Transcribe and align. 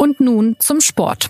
Und 0.00 0.20
nun 0.20 0.54
zum 0.60 0.80
Sport. 0.80 1.28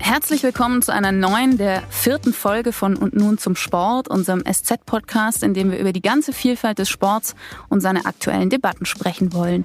Herzlich 0.00 0.42
willkommen 0.42 0.82
zu 0.82 0.92
einer 0.92 1.12
neuen, 1.12 1.56
der 1.56 1.82
vierten 1.90 2.32
Folge 2.32 2.72
von 2.72 2.96
Und 2.96 3.14
nun 3.14 3.38
zum 3.38 3.54
Sport, 3.54 4.08
unserem 4.08 4.42
SZ-Podcast, 4.44 5.44
in 5.44 5.54
dem 5.54 5.70
wir 5.70 5.78
über 5.78 5.92
die 5.92 6.02
ganze 6.02 6.32
Vielfalt 6.32 6.80
des 6.80 6.88
Sports 6.88 7.36
und 7.68 7.80
seine 7.80 8.06
aktuellen 8.06 8.50
Debatten 8.50 8.86
sprechen 8.86 9.32
wollen. 9.32 9.64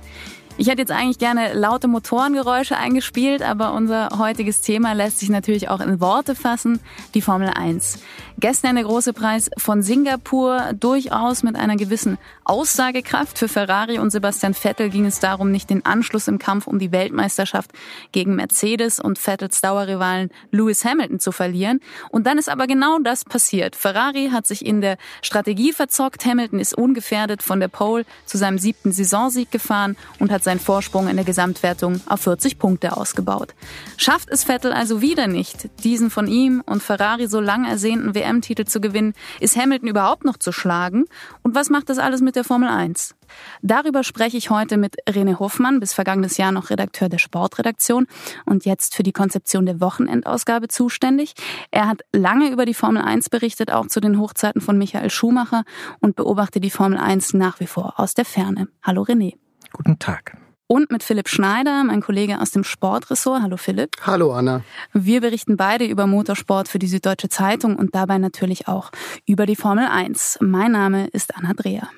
Ich 0.59 0.67
hätte 0.67 0.81
jetzt 0.81 0.91
eigentlich 0.91 1.19
gerne 1.19 1.53
laute 1.53 1.87
Motorengeräusche 1.87 2.75
eingespielt, 2.75 3.41
aber 3.41 3.71
unser 3.71 4.09
heutiges 4.17 4.59
Thema 4.59 4.91
lässt 4.91 5.19
sich 5.19 5.29
natürlich 5.29 5.69
auch 5.69 5.79
in 5.79 6.01
Worte 6.01 6.35
fassen, 6.35 6.81
die 7.13 7.21
Formel 7.21 7.47
1. 7.47 7.99
Gestern 8.41 8.75
der 8.75 8.83
große 8.83 9.13
Preis 9.13 9.49
von 9.57 9.81
Singapur, 9.81 10.73
durchaus 10.77 11.43
mit 11.43 11.55
einer 11.55 11.77
gewissen 11.77 12.17
Aussagekraft. 12.43 13.37
Für 13.37 13.47
Ferrari 13.47 14.00
und 14.00 14.11
Sebastian 14.11 14.53
Vettel 14.53 14.89
ging 14.89 15.05
es 15.05 15.19
darum, 15.19 15.51
nicht 15.51 15.69
den 15.69 15.86
Anschluss 15.86 16.27
im 16.27 16.39
Kampf 16.39 16.67
um 16.67 16.79
die 16.79 16.91
Weltmeisterschaft 16.91 17.71
gegen 18.11 18.36
Mercedes 18.36 19.00
und 19.00 19.19
Vettels 19.19 19.61
Dauerrivalen 19.61 20.29
Lewis 20.51 20.83
Hamilton 20.83 21.19
zu 21.19 21.31
verlieren. 21.31 21.79
Und 22.11 22.28
dann 22.28 22.37
ist 22.37 22.50
aber 22.50 22.65
genau 22.67 23.00
das 23.00 23.25
passiert. 23.25 23.75
Ferrari 23.75 24.29
hat 24.31 24.47
sich 24.47 24.65
in 24.65 24.81
der 24.81 24.97
Strategie 25.21 25.73
verzockt. 25.73 26.25
Hamilton 26.25 26.59
ist 26.59 26.78
ungefährdet 26.78 27.43
von 27.43 27.59
der 27.59 27.67
Pole 27.67 28.05
zu 28.25 28.37
seinem 28.37 28.57
siebten 28.57 28.91
Saisonsieg 28.91 29.51
gefahren 29.51 29.97
und 30.19 30.31
hat 30.31 30.43
seinen 30.49 30.59
Vorsprung 30.59 31.07
in 31.07 31.15
der 31.15 31.25
Gesamtwertung 31.25 32.02
auf 32.08 32.21
40 32.21 32.58
Punkte 32.58 32.97
ausgebaut. 32.97 33.53
Schafft 33.97 34.31
es 34.31 34.45
Vettel 34.45 34.73
also 34.73 34.99
wieder 34.99 35.27
nicht, 35.27 35.69
diesen 35.83 36.09
von 36.09 36.25
ihm 36.25 36.63
und 36.66 36.81
Ferrari 36.81 37.27
so 37.27 37.39
lang 37.39 37.66
ersehnten 37.66 38.16
WM-Titel 38.16 38.66
zu 38.66 38.81
gewinnen, 38.81 39.13
ist 39.39 39.55
Hamilton 39.55 39.89
überhaupt 39.89 40.25
noch 40.25 40.38
zu 40.38 40.52
schlagen? 40.52 41.05
Und 41.44 41.53
was 41.53 41.69
macht 41.69 41.88
das 41.89 41.99
alles 41.99 42.22
mit 42.22 42.35
der 42.35 42.44
Formel 42.44 42.67
1? 42.67 43.13
Darüber 43.61 44.03
spreche 44.03 44.38
ich 44.38 44.49
heute 44.49 44.77
mit 44.77 44.95
René 45.08 45.38
Hoffmann, 45.38 45.80
bis 45.80 45.94
vergangenes 45.94 46.38
Jahr 46.38 46.52
noch 46.52 46.72
Redakteur 46.72 47.09
der 47.09 47.19
Sportredaktion 47.19 48.08
und 48.47 48.66
jetzt 48.66 48.95
für 48.95 49.03
die 49.03 49.11
Konzeption 49.11 49.67
der 49.67 49.80
Wochenendausgabe 49.80 50.67
zuständig. 50.67 51.36
Er 51.69 51.88
hat 51.88 52.02
lange 52.11 52.50
über 52.50 52.66
die 52.66 52.73
Formel 52.73 53.03
1 53.03 53.30
berichtet, 53.30 53.72
auch 53.72 53.86
zu 53.86 54.00
den 54.00 54.19
Hochzeiten 54.19 54.61
von 54.61 54.80
Michael 54.80 55.11
Schumacher 55.11 55.63
und 56.00 56.16
beobachtet 56.16 56.63
die 56.63 56.72
Formel 56.72 56.97
1 56.97 57.36
nach 57.36 57.59
wie 57.59 57.67
vor 57.67 58.00
aus 58.00 58.16
der 58.16 58.25
Ferne. 58.25 58.67
Hallo 58.81 59.03
René. 59.03 59.36
Guten 59.73 60.00
Tag. 60.00 60.38
Und 60.67 60.92
mit 60.92 61.02
Philipp 61.02 61.30
Schneider, 61.30 61.84
mein 61.84 62.02
Kollege 62.02 62.39
aus 62.39 62.52
dem 62.52 62.64
Sportressort. 62.64 63.42
Hallo 63.42 63.58
Philipp. 63.58 63.89
Hallo 64.03 64.34
Anna. 64.34 64.62
Wir 64.94 65.20
berichten 65.20 65.58
beide 65.58 65.86
über 65.86 66.06
Motorsport 66.06 66.67
für 66.67 66.78
die 66.78 66.88
Süddeutsche 66.88 67.28
Zeitung 67.28 67.75
und 67.75 67.95
dabei 67.95 68.20
natürlich 68.20 68.67
auch 68.67 68.92
über 69.25 69.47
die 69.47 69.56
Formel 69.56 69.88
1. 69.88 70.38
Mein 70.42 70.73
Name 70.73 71.08
ist 71.08 71.36
Anna 71.36 71.53
Dreher. 71.53 71.90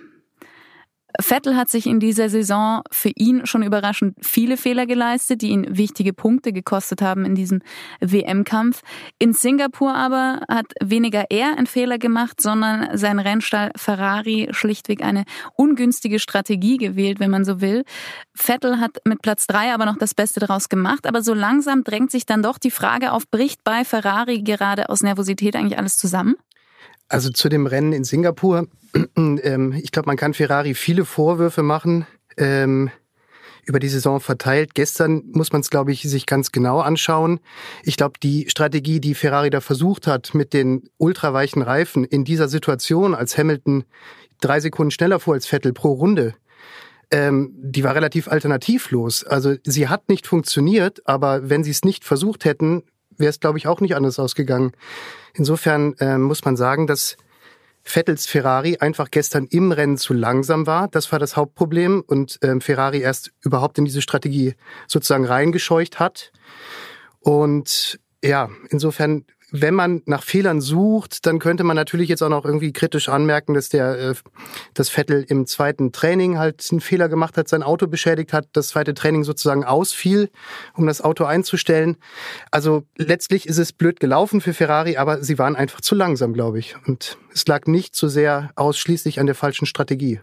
Vettel 1.20 1.56
hat 1.56 1.70
sich 1.70 1.86
in 1.88 2.00
dieser 2.00 2.30
Saison 2.30 2.81
für 2.92 3.12
ihn 3.16 3.45
schon 3.45 3.64
überraschend 3.64 4.16
viele 4.22 4.58
Fehler 4.58 4.86
geleistet, 4.86 5.42
die 5.42 5.50
ihn 5.50 5.78
wichtige 5.78 6.14
Punkte 6.14 6.54
gekostet 6.54 7.02
haben 7.02 7.26
in 7.26 7.36
diesem 7.36 7.62
WM-Kampf. 8.00 8.81
In 9.20 9.34
Singapur 9.34 9.94
aber 9.94 10.42
hat 10.48 10.73
weniger 10.82 11.26
er 11.30 11.58
einen 11.58 11.67
Fehler 11.67 11.98
gemacht, 11.98 12.42
sondern 12.42 12.98
sein 12.98 13.20
Rennstall 13.20 13.72
Ferrari 13.76 14.50
schlichtweg 14.52 15.04
eine 15.04 15.26
ungünstige 15.56 16.20
Strategie 16.20 16.78
gewählt, 16.78 17.20
wenn 17.20 17.32
man 17.32 17.45
so 17.45 17.62
will. 17.62 17.84
Vettel 18.34 18.80
hat 18.80 18.98
mit 19.06 19.22
Platz 19.22 19.48
drei 19.48 19.73
aber 19.73 19.86
noch 19.86 19.98
das 19.98 20.14
Beste 20.14 20.39
daraus 20.39 20.70
gemacht, 20.70 21.08
aber 21.08 21.22
so 21.22 21.34
langsam 21.34 21.84
drängt 21.84 22.12
sich 22.12 22.26
dann 22.26 22.44
doch 22.44 22.58
die 22.58 22.72
Frage 22.72 23.12
auf, 23.12 23.30
bricht 23.30 23.64
bei 23.64 23.84
Ferrari 23.86 24.42
gerade 24.42 24.89
aus 24.89 25.04
Nervosität 25.04 25.56
eigentlich 25.56 25.78
alles 25.78 25.98
zusammen? 25.98 26.36
Also 27.12 27.30
zu 27.30 27.50
dem 27.50 27.67
Rennen 27.67 27.92
in 27.92 28.06
Singapur, 28.06 28.67
ähm, 29.17 29.73
ich 29.73 29.92
glaube, 29.92 30.08
man 30.08 30.16
kann 30.16 30.34
Ferrari 30.34 30.73
viele 30.73 31.04
Vorwürfe 31.04 31.62
machen. 31.62 32.08
Ähm, 32.38 32.90
über 33.66 33.80
die 33.80 33.90
Saison 33.90 34.20
verteilt. 34.20 34.73
Gestern 34.73 35.22
muss 35.34 35.52
man 35.52 35.62
es, 35.62 35.70
glaube 35.70 35.92
ich, 35.92 36.02
sich 36.02 36.26
ganz 36.26 36.52
genau 36.52 36.80
anschauen. 36.80 37.39
Ich 37.83 37.95
glaube, 37.95 38.14
die 38.21 38.50
Strategie, 38.50 39.00
die 39.00 39.14
Ferrari 39.14 39.52
da 39.52 39.61
versucht 39.61 40.08
hat 40.08 40.33
mit 40.33 40.54
den 40.54 40.89
ultraweichen 40.98 41.61
Reifen 41.61 42.04
in 42.04 42.23
dieser 42.23 42.48
Situation, 42.48 43.14
als 43.14 43.38
Hamilton 43.38 43.83
drei 44.39 44.60
Sekunden 44.60 44.89
schneller 44.89 45.20
fuhr 45.20 45.36
als 45.36 45.45
Vettel 45.45 45.73
pro 45.73 45.92
Runde, 45.92 46.33
ähm, 47.11 47.52
die 47.55 47.83
war 47.83 47.94
relativ 47.94 48.27
alternativlos. 48.30 49.23
Also 49.23 49.55
sie 49.64 49.89
hat 49.89 50.10
nicht 50.10 50.26
funktioniert, 50.26 51.02
aber 51.05 51.50
wenn 51.50 51.64
sie 51.64 51.71
es 51.71 51.83
nicht 51.83 52.04
versucht 52.04 52.45
hätten, 52.45 52.83
wäre 53.21 53.30
es, 53.30 53.39
glaube 53.39 53.58
ich, 53.58 53.67
auch 53.67 53.80
nicht 53.80 53.95
anders 53.95 54.20
ausgegangen. 54.20 54.73
Insofern 55.33 55.93
äh, 55.99 56.17
muss 56.17 56.43
man 56.43 56.58
sagen, 56.58 56.87
dass 56.87 57.15
Vettels 57.83 58.27
Ferrari 58.27 58.77
einfach 58.77 59.09
gestern 59.09 59.48
im 59.48 59.71
Rennen 59.71 59.98
zu 59.98 60.14
langsam 60.14 60.67
war. 60.67 60.87
Das 60.87 61.11
war 61.11 61.20
das 61.20 61.36
Hauptproblem 61.36 62.04
und 62.05 62.37
ähm, 62.43 62.61
Ferrari 62.61 62.99
erst 62.99 63.32
überhaupt 63.42 63.77
in 63.77 63.86
diese 63.86 64.02
Strategie 64.02 64.55
sozusagen 64.87 65.26
reingescheucht 65.26 65.99
hat. 65.99 66.32
Und 67.20 67.99
ja, 68.23 68.49
insofern 68.70 69.26
wenn 69.52 69.73
man 69.73 70.02
nach 70.06 70.23
Fehlern 70.23 70.62
sucht, 70.62 71.26
dann 71.26 71.39
könnte 71.39 71.64
man 71.64 71.76
natürlich 71.76 72.10
jetzt 72.10 72.23
auch 72.23 72.30
noch 72.30 72.45
irgendwie 72.45 72.72
kritisch 72.72 73.10
anmerken, 73.10 73.54
dass 73.54 73.70
der 73.70 74.00
äh, 74.00 74.14
das 74.73 74.89
Vettel 74.89 75.26
im 75.28 75.45
zweiten 75.45 75.92
Training 75.92 76.38
halt 76.38 76.66
einen 76.72 76.80
Fehler 76.82 77.10
gemacht 77.10 77.38
hat, 77.38 77.48
sein 77.50 77.62
Auto 77.62 77.88
beschädigt 77.88 78.34
hat, 78.34 78.48
das 78.54 78.70
zweite 78.70 78.94
Training 78.94 79.23
sozusagen 79.23 79.64
ausfiel, 79.64 80.30
um 80.76 80.88
das 80.88 81.02
Auto 81.02 81.26
einzustellen. 81.26 81.98
Also 82.50 82.84
letztlich 82.98 83.45
ist 83.48 83.58
es 83.58 83.73
blöd 83.73 84.00
gelaufen 84.00 84.42
für 84.42 84.54
Ferrari, 84.54 84.98
aber 84.98 85.23
sie 85.23 85.38
waren 85.38 85.56
einfach 85.56 85.82
zu 85.82 85.95
langsam, 85.95 86.33
glaube 86.33 86.60
ich. 86.60 86.76
Und 86.88 87.18
es 87.33 87.45
lag 87.45 87.68
nicht 87.68 87.95
so 87.95 88.08
sehr 88.08 88.52
ausschließlich 88.56 89.20
an 89.20 89.26
der 89.26 89.36
falschen 89.36 89.66
Strategie. 89.66 90.22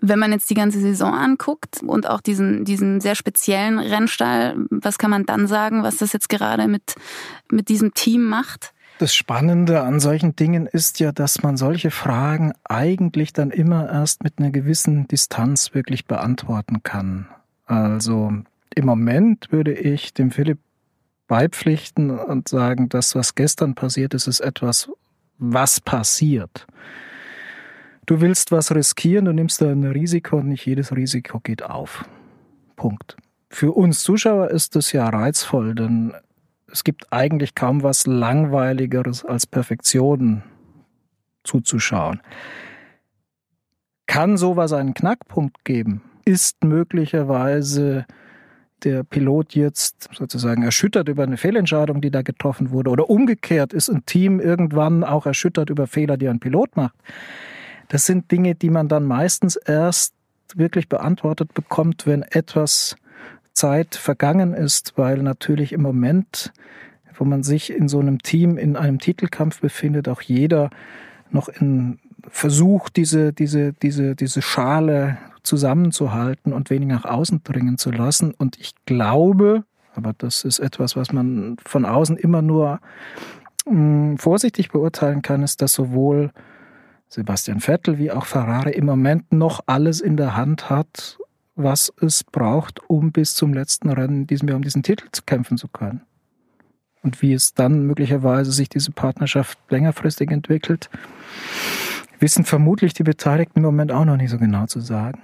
Wenn 0.00 0.18
man 0.18 0.32
jetzt 0.32 0.50
die 0.50 0.54
ganze 0.54 0.80
Saison 0.80 1.14
anguckt 1.14 1.82
und 1.82 2.08
auch 2.08 2.20
diesen, 2.20 2.64
diesen 2.64 3.00
sehr 3.00 3.14
speziellen 3.14 3.78
Rennstall, 3.78 4.56
was 4.70 4.98
kann 4.98 5.10
man 5.10 5.24
dann 5.24 5.46
sagen, 5.46 5.82
was 5.82 5.96
das 5.96 6.12
jetzt 6.12 6.28
gerade 6.28 6.68
mit, 6.68 6.94
mit 7.50 7.68
diesem 7.68 7.94
Team 7.94 8.24
macht? 8.24 8.72
Das 8.98 9.14
Spannende 9.14 9.82
an 9.82 10.00
solchen 10.00 10.36
Dingen 10.36 10.66
ist 10.66 11.00
ja, 11.00 11.12
dass 11.12 11.42
man 11.42 11.58
solche 11.58 11.90
Fragen 11.90 12.52
eigentlich 12.64 13.34
dann 13.34 13.50
immer 13.50 13.90
erst 13.90 14.24
mit 14.24 14.38
einer 14.38 14.50
gewissen 14.50 15.06
Distanz 15.06 15.74
wirklich 15.74 16.06
beantworten 16.06 16.82
kann. 16.82 17.28
Also 17.66 18.32
im 18.74 18.86
Moment 18.86 19.52
würde 19.52 19.72
ich 19.72 20.14
dem 20.14 20.30
Philipp 20.30 20.58
beipflichten 21.28 22.10
und 22.10 22.48
sagen, 22.48 22.88
das, 22.88 23.14
was 23.14 23.34
gestern 23.34 23.74
passiert 23.74 24.14
ist, 24.14 24.28
ist 24.28 24.40
etwas, 24.40 24.88
was 25.38 25.80
passiert. 25.80 26.66
Du 28.06 28.20
willst 28.20 28.52
was 28.52 28.72
riskieren, 28.72 29.24
du 29.24 29.32
nimmst 29.32 29.60
ein 29.62 29.82
Risiko 29.82 30.36
und 30.36 30.48
nicht 30.48 30.64
jedes 30.64 30.94
Risiko 30.94 31.40
geht 31.40 31.64
auf. 31.64 32.04
Punkt. 32.76 33.16
Für 33.50 33.72
uns 33.72 34.02
Zuschauer 34.04 34.50
ist 34.50 34.76
das 34.76 34.92
ja 34.92 35.08
reizvoll, 35.08 35.74
denn 35.74 36.12
es 36.70 36.84
gibt 36.84 37.12
eigentlich 37.12 37.56
kaum 37.56 37.82
was 37.82 38.06
Langweiligeres 38.06 39.24
als 39.24 39.46
Perfektion 39.46 40.44
zuzuschauen. 41.42 42.20
Kann 44.06 44.36
sowas 44.36 44.72
einen 44.72 44.94
Knackpunkt 44.94 45.64
geben? 45.64 46.02
Ist 46.24 46.62
möglicherweise 46.62 48.06
der 48.84 49.02
Pilot 49.02 49.54
jetzt 49.54 50.08
sozusagen 50.12 50.62
erschüttert 50.62 51.08
über 51.08 51.24
eine 51.24 51.36
Fehlentscheidung, 51.36 52.00
die 52.00 52.10
da 52.12 52.22
getroffen 52.22 52.70
wurde? 52.70 52.90
Oder 52.90 53.10
umgekehrt 53.10 53.72
ist 53.72 53.88
ein 53.88 54.06
Team 54.06 54.38
irgendwann 54.38 55.02
auch 55.02 55.26
erschüttert 55.26 55.70
über 55.70 55.88
Fehler, 55.88 56.16
die 56.16 56.28
ein 56.28 56.38
Pilot 56.38 56.76
macht? 56.76 56.94
Das 57.88 58.06
sind 58.06 58.30
Dinge, 58.30 58.54
die 58.54 58.70
man 58.70 58.88
dann 58.88 59.04
meistens 59.04 59.56
erst 59.56 60.14
wirklich 60.54 60.88
beantwortet 60.88 61.54
bekommt, 61.54 62.06
wenn 62.06 62.22
etwas 62.22 62.96
Zeit 63.52 63.94
vergangen 63.94 64.54
ist, 64.54 64.94
weil 64.96 65.18
natürlich 65.22 65.72
im 65.72 65.82
Moment, 65.82 66.52
wo 67.14 67.24
man 67.24 67.42
sich 67.42 67.72
in 67.72 67.88
so 67.88 67.98
einem 67.98 68.22
Team 68.22 68.58
in 68.58 68.76
einem 68.76 68.98
Titelkampf 68.98 69.60
befindet, 69.60 70.08
auch 70.08 70.20
jeder 70.20 70.70
noch 71.30 71.48
in 71.48 71.98
versucht, 72.28 72.96
diese, 72.96 73.32
diese, 73.32 73.72
diese, 73.72 74.16
diese 74.16 74.42
Schale 74.42 75.18
zusammenzuhalten 75.42 76.52
und 76.52 76.70
wenig 76.70 76.88
nach 76.88 77.04
außen 77.04 77.42
dringen 77.44 77.78
zu 77.78 77.90
lassen. 77.90 78.34
Und 78.36 78.58
ich 78.58 78.74
glaube, 78.84 79.64
aber 79.94 80.12
das 80.16 80.44
ist 80.44 80.58
etwas, 80.58 80.96
was 80.96 81.12
man 81.12 81.56
von 81.64 81.84
außen 81.84 82.16
immer 82.16 82.42
nur 82.42 82.80
mh, 83.66 83.72
hm, 83.72 84.18
vorsichtig 84.18 84.70
beurteilen 84.70 85.22
kann, 85.22 85.42
ist, 85.42 85.62
dass 85.62 85.72
sowohl 85.72 86.30
Sebastian 87.08 87.60
Vettel 87.60 87.98
wie 87.98 88.10
auch 88.10 88.26
Ferrari 88.26 88.72
im 88.72 88.86
Moment 88.86 89.32
noch 89.32 89.60
alles 89.66 90.00
in 90.00 90.16
der 90.16 90.36
Hand 90.36 90.70
hat, 90.70 91.18
was 91.54 91.92
es 92.00 92.24
braucht, 92.24 92.80
um 92.88 93.12
bis 93.12 93.34
zum 93.34 93.54
letzten 93.54 93.90
Rennen 93.90 94.22
in 94.22 94.26
diesem 94.26 94.48
Jahr 94.48 94.56
um 94.56 94.62
diesen 94.62 94.82
Titel 94.82 95.06
zu 95.12 95.22
kämpfen 95.22 95.56
zu 95.56 95.68
können. 95.68 96.02
Und 97.02 97.22
wie 97.22 97.32
es 97.32 97.54
dann 97.54 97.82
möglicherweise 97.86 98.50
sich 98.50 98.68
diese 98.68 98.90
Partnerschaft 98.90 99.58
längerfristig 99.70 100.30
entwickelt, 100.30 100.90
wissen 102.18 102.44
vermutlich 102.44 102.94
die 102.94 103.04
Beteiligten 103.04 103.60
im 103.60 103.64
Moment 103.64 103.92
auch 103.92 104.04
noch 104.04 104.16
nicht 104.16 104.30
so 104.30 104.38
genau 104.38 104.66
zu 104.66 104.80
sagen. 104.80 105.22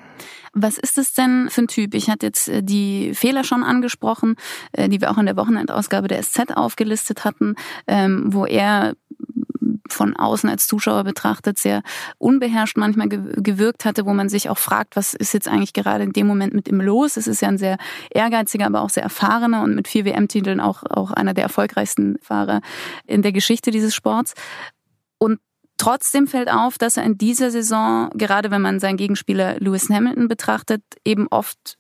Was 0.54 0.78
ist 0.78 0.98
es 0.98 1.14
denn 1.14 1.48
für 1.48 1.62
ein 1.62 1.68
Typ? 1.68 1.94
Ich 1.94 2.10
hatte 2.10 2.26
jetzt 2.26 2.48
äh, 2.48 2.62
die 2.62 3.14
Fehler 3.14 3.42
schon 3.42 3.62
angesprochen, 3.62 4.36
äh, 4.72 4.88
die 4.88 5.00
wir 5.00 5.10
auch 5.10 5.18
in 5.18 5.26
der 5.26 5.36
Wochenendausgabe 5.36 6.08
der 6.08 6.22
SZ 6.22 6.54
aufgelistet 6.54 7.24
hatten, 7.24 7.54
ähm, 7.86 8.26
wo 8.32 8.44
er 8.44 8.94
von 9.94 10.16
außen 10.16 10.48
als 10.48 10.66
Zuschauer 10.66 11.04
betrachtet 11.04 11.58
sehr 11.58 11.82
unbeherrscht 12.18 12.76
manchmal 12.76 13.08
gewirkt 13.08 13.84
hatte, 13.84 14.06
wo 14.06 14.14
man 14.14 14.28
sich 14.28 14.48
auch 14.48 14.58
fragt, 14.58 14.96
was 14.96 15.14
ist 15.14 15.34
jetzt 15.34 15.48
eigentlich 15.48 15.72
gerade 15.72 16.04
in 16.04 16.12
dem 16.12 16.26
Moment 16.26 16.54
mit 16.54 16.68
ihm 16.68 16.80
los? 16.80 17.16
Es 17.16 17.26
ist 17.26 17.42
ja 17.42 17.48
ein 17.48 17.58
sehr 17.58 17.76
ehrgeiziger, 18.10 18.66
aber 18.66 18.82
auch 18.82 18.90
sehr 18.90 19.02
erfahrener 19.02 19.62
und 19.62 19.74
mit 19.74 19.88
vier 19.88 20.04
WM-Titeln 20.04 20.60
auch, 20.60 20.82
auch 20.84 21.10
einer 21.10 21.34
der 21.34 21.44
erfolgreichsten 21.44 22.18
Fahrer 22.22 22.60
in 23.06 23.22
der 23.22 23.32
Geschichte 23.32 23.70
dieses 23.70 23.94
Sports. 23.94 24.34
Und 25.18 25.38
Trotzdem 25.78 26.28
fällt 26.28 26.48
auf, 26.48 26.78
dass 26.78 26.96
er 26.96 27.02
in 27.02 27.18
dieser 27.18 27.50
Saison, 27.50 28.10
gerade 28.14 28.52
wenn 28.52 28.62
man 28.62 28.78
seinen 28.78 28.96
Gegenspieler 28.96 29.58
Lewis 29.58 29.90
Hamilton 29.90 30.28
betrachtet, 30.28 30.84
eben 31.04 31.26
oft 31.28 31.76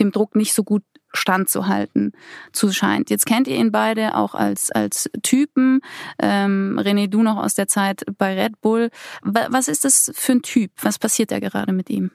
dem 0.00 0.10
Druck 0.10 0.34
nicht 0.34 0.54
so 0.54 0.64
gut 0.64 0.82
standzuhalten 1.12 2.12
zu 2.52 2.72
scheint. 2.72 3.10
Jetzt 3.10 3.26
kennt 3.26 3.48
ihr 3.48 3.56
ihn 3.56 3.72
beide 3.72 4.14
auch 4.14 4.34
als, 4.34 4.70
als 4.70 5.10
Typen. 5.22 5.80
Ähm, 6.20 6.78
René, 6.82 7.08
du 7.08 7.22
noch 7.22 7.36
aus 7.36 7.54
der 7.54 7.68
Zeit 7.68 8.04
bei 8.18 8.34
Red 8.34 8.60
Bull. 8.60 8.90
Was 9.22 9.68
ist 9.68 9.84
das 9.84 10.10
für 10.14 10.32
ein 10.32 10.42
Typ? 10.42 10.70
Was 10.82 10.98
passiert 10.98 11.30
da 11.30 11.38
gerade 11.38 11.72
mit 11.72 11.90
ihm? 11.90 12.10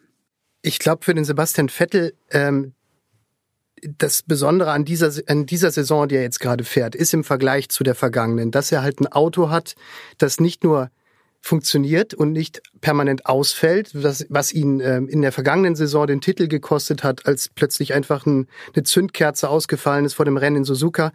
Ich 0.62 0.80
glaube, 0.80 1.04
für 1.04 1.14
den 1.14 1.26
Sebastian 1.26 1.70
Vettel, 1.70 2.14
ähm, 2.30 2.74
das 3.98 4.22
Besondere 4.22 4.72
an 4.72 4.86
dieser, 4.86 5.12
an 5.28 5.46
dieser 5.46 5.72
Saison, 5.72 6.08
die 6.08 6.16
er 6.16 6.22
jetzt 6.22 6.40
gerade 6.40 6.64
fährt, 6.64 6.96
ist 6.96 7.14
im 7.14 7.24
Vergleich 7.24 7.70
zu 7.70 7.84
der 7.84 7.96
vergangenen, 7.96 8.52
dass 8.52 8.72
er 8.72 8.84
halt 8.84 9.02
ein 9.02 9.08
Auto 9.08 9.50
hat, 9.50 9.76
das 10.20 10.40
nicht 10.40 10.64
nur 10.64 10.92
funktioniert 11.42 12.14
und 12.14 12.32
nicht 12.32 12.62
permanent 12.82 13.26
ausfällt, 13.26 13.92
was, 13.94 14.26
was 14.30 14.54
ihn 14.54 14.80
ähm, 14.80 15.08
in 15.08 15.22
der 15.22 15.32
vergangenen 15.32 15.76
Saison 15.76 16.06
den 16.06 16.22
Titel 16.22 16.48
gekostet 16.48 17.04
hat, 17.04 17.26
als 17.26 17.50
plötzlich 17.50 17.94
einfach 17.94 18.26
ein, 18.26 18.48
eine 18.74 18.84
Zündkerze 18.84 19.50
ausgefallen 19.50 20.06
ist 20.06 20.14
vor 20.14 20.26
dem 20.26 20.38
Rennen 20.38 20.58
in 20.58 20.64
Suzuka. 20.64 21.12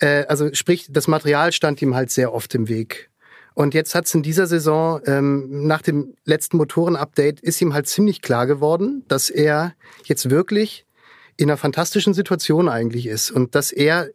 Äh, 0.00 0.26
also 0.26 0.52
sprich, 0.52 0.88
das 0.90 1.06
Material 1.06 1.52
stand 1.52 1.80
ihm 1.80 1.94
halt 1.94 2.10
sehr 2.10 2.34
oft 2.34 2.54
im 2.54 2.68
Weg. 2.68 3.08
Und 3.54 3.74
jetzt 3.74 3.94
hat 3.94 4.06
es 4.06 4.14
in 4.14 4.22
dieser 4.22 4.46
Saison, 4.46 5.00
ähm, 5.06 5.66
nach 5.66 5.82
dem 5.82 6.14
letzten 6.24 6.56
Motorenupdate, 6.56 7.40
ist 7.40 7.60
ihm 7.60 7.74
halt 7.74 7.86
ziemlich 7.86 8.22
klar 8.22 8.46
geworden, 8.46 9.04
dass 9.08 9.30
er 9.30 9.74
jetzt 10.04 10.30
wirklich 10.30 10.86
in 11.36 11.50
einer 11.50 11.56
fantastischen 11.56 12.14
Situation 12.14 12.68
eigentlich 12.68 13.06
ist 13.06 13.30
und 13.30 13.54
dass 13.54 13.70
er 13.70 14.08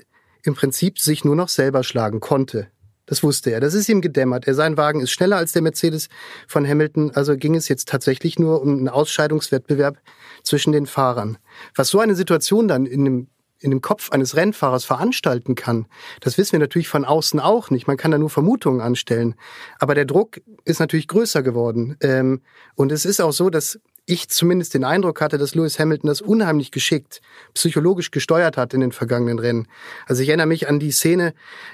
im 0.43 0.55
Prinzip 0.55 0.99
sich 0.99 1.23
nur 1.23 1.35
noch 1.35 1.49
selber 1.49 1.83
schlagen 1.83 2.19
konnte. 2.19 2.67
Das 3.07 3.23
wusste 3.23 3.51
er. 3.51 3.59
Das 3.59 3.73
ist 3.73 3.89
ihm 3.89 4.01
gedämmert. 4.01 4.47
Er, 4.47 4.53
sein 4.53 4.77
Wagen 4.77 4.99
ist 4.99 5.11
schneller 5.11 5.37
als 5.37 5.53
der 5.53 5.63
Mercedes 5.63 6.09
von 6.45 6.67
Hamilton. 6.67 7.11
Also 7.15 7.35
ging 7.35 7.55
es 7.55 7.67
jetzt 7.69 7.87
tatsächlich 7.87 8.37
nur 8.37 8.61
um 8.61 8.77
einen 8.77 8.89
Ausscheidungswettbewerb 8.89 9.97
zwischen 10.43 10.73
den 10.73 10.85
Fahrern. 10.85 11.37
Was 11.73 11.87
so 11.87 11.99
eine 11.99 12.15
Situation 12.15 12.67
dann 12.67 12.85
in 12.85 13.05
dem, 13.05 13.27
in 13.59 13.71
dem 13.71 13.81
Kopf 13.81 14.11
eines 14.11 14.35
Rennfahrers 14.35 14.83
veranstalten 14.83 15.55
kann, 15.55 15.87
das 16.19 16.37
wissen 16.37 16.51
wir 16.51 16.59
natürlich 16.59 16.89
von 16.89 17.05
außen 17.05 17.39
auch 17.39 17.69
nicht. 17.69 17.87
Man 17.87 17.97
kann 17.97 18.11
da 18.11 18.17
nur 18.17 18.29
Vermutungen 18.29 18.81
anstellen. 18.81 19.35
Aber 19.79 19.95
der 19.95 20.05
Druck 20.05 20.41
ist 20.65 20.79
natürlich 20.79 21.07
größer 21.07 21.41
geworden. 21.41 21.95
Ähm, 22.01 22.41
und 22.75 22.91
es 22.91 23.05
ist 23.05 23.21
auch 23.21 23.33
so, 23.33 23.49
dass 23.49 23.79
ich 24.07 24.29
zumindest 24.29 24.73
den 24.73 24.85
Eindruck 24.85 25.19
hatte, 25.19 25.37
dass 25.37 25.53
Lewis 25.53 25.77
Hamilton 25.79 26.07
das 26.07 26.21
unheimlich 26.21 26.71
geschickt, 26.71 27.21
psychologisch 27.53 28.09
gesteuert 28.09 28.55
hat 28.55 28.73
in 28.73 28.79
den 28.79 28.93
vergangenen 28.93 29.37
Rennen. 29.37 29.67
Also 30.07 30.23
ich 30.23 30.29
erinnere 30.29 30.47
mich 30.47 30.69
an 30.69 30.79
die 30.79 30.91
Szene, 30.91 31.33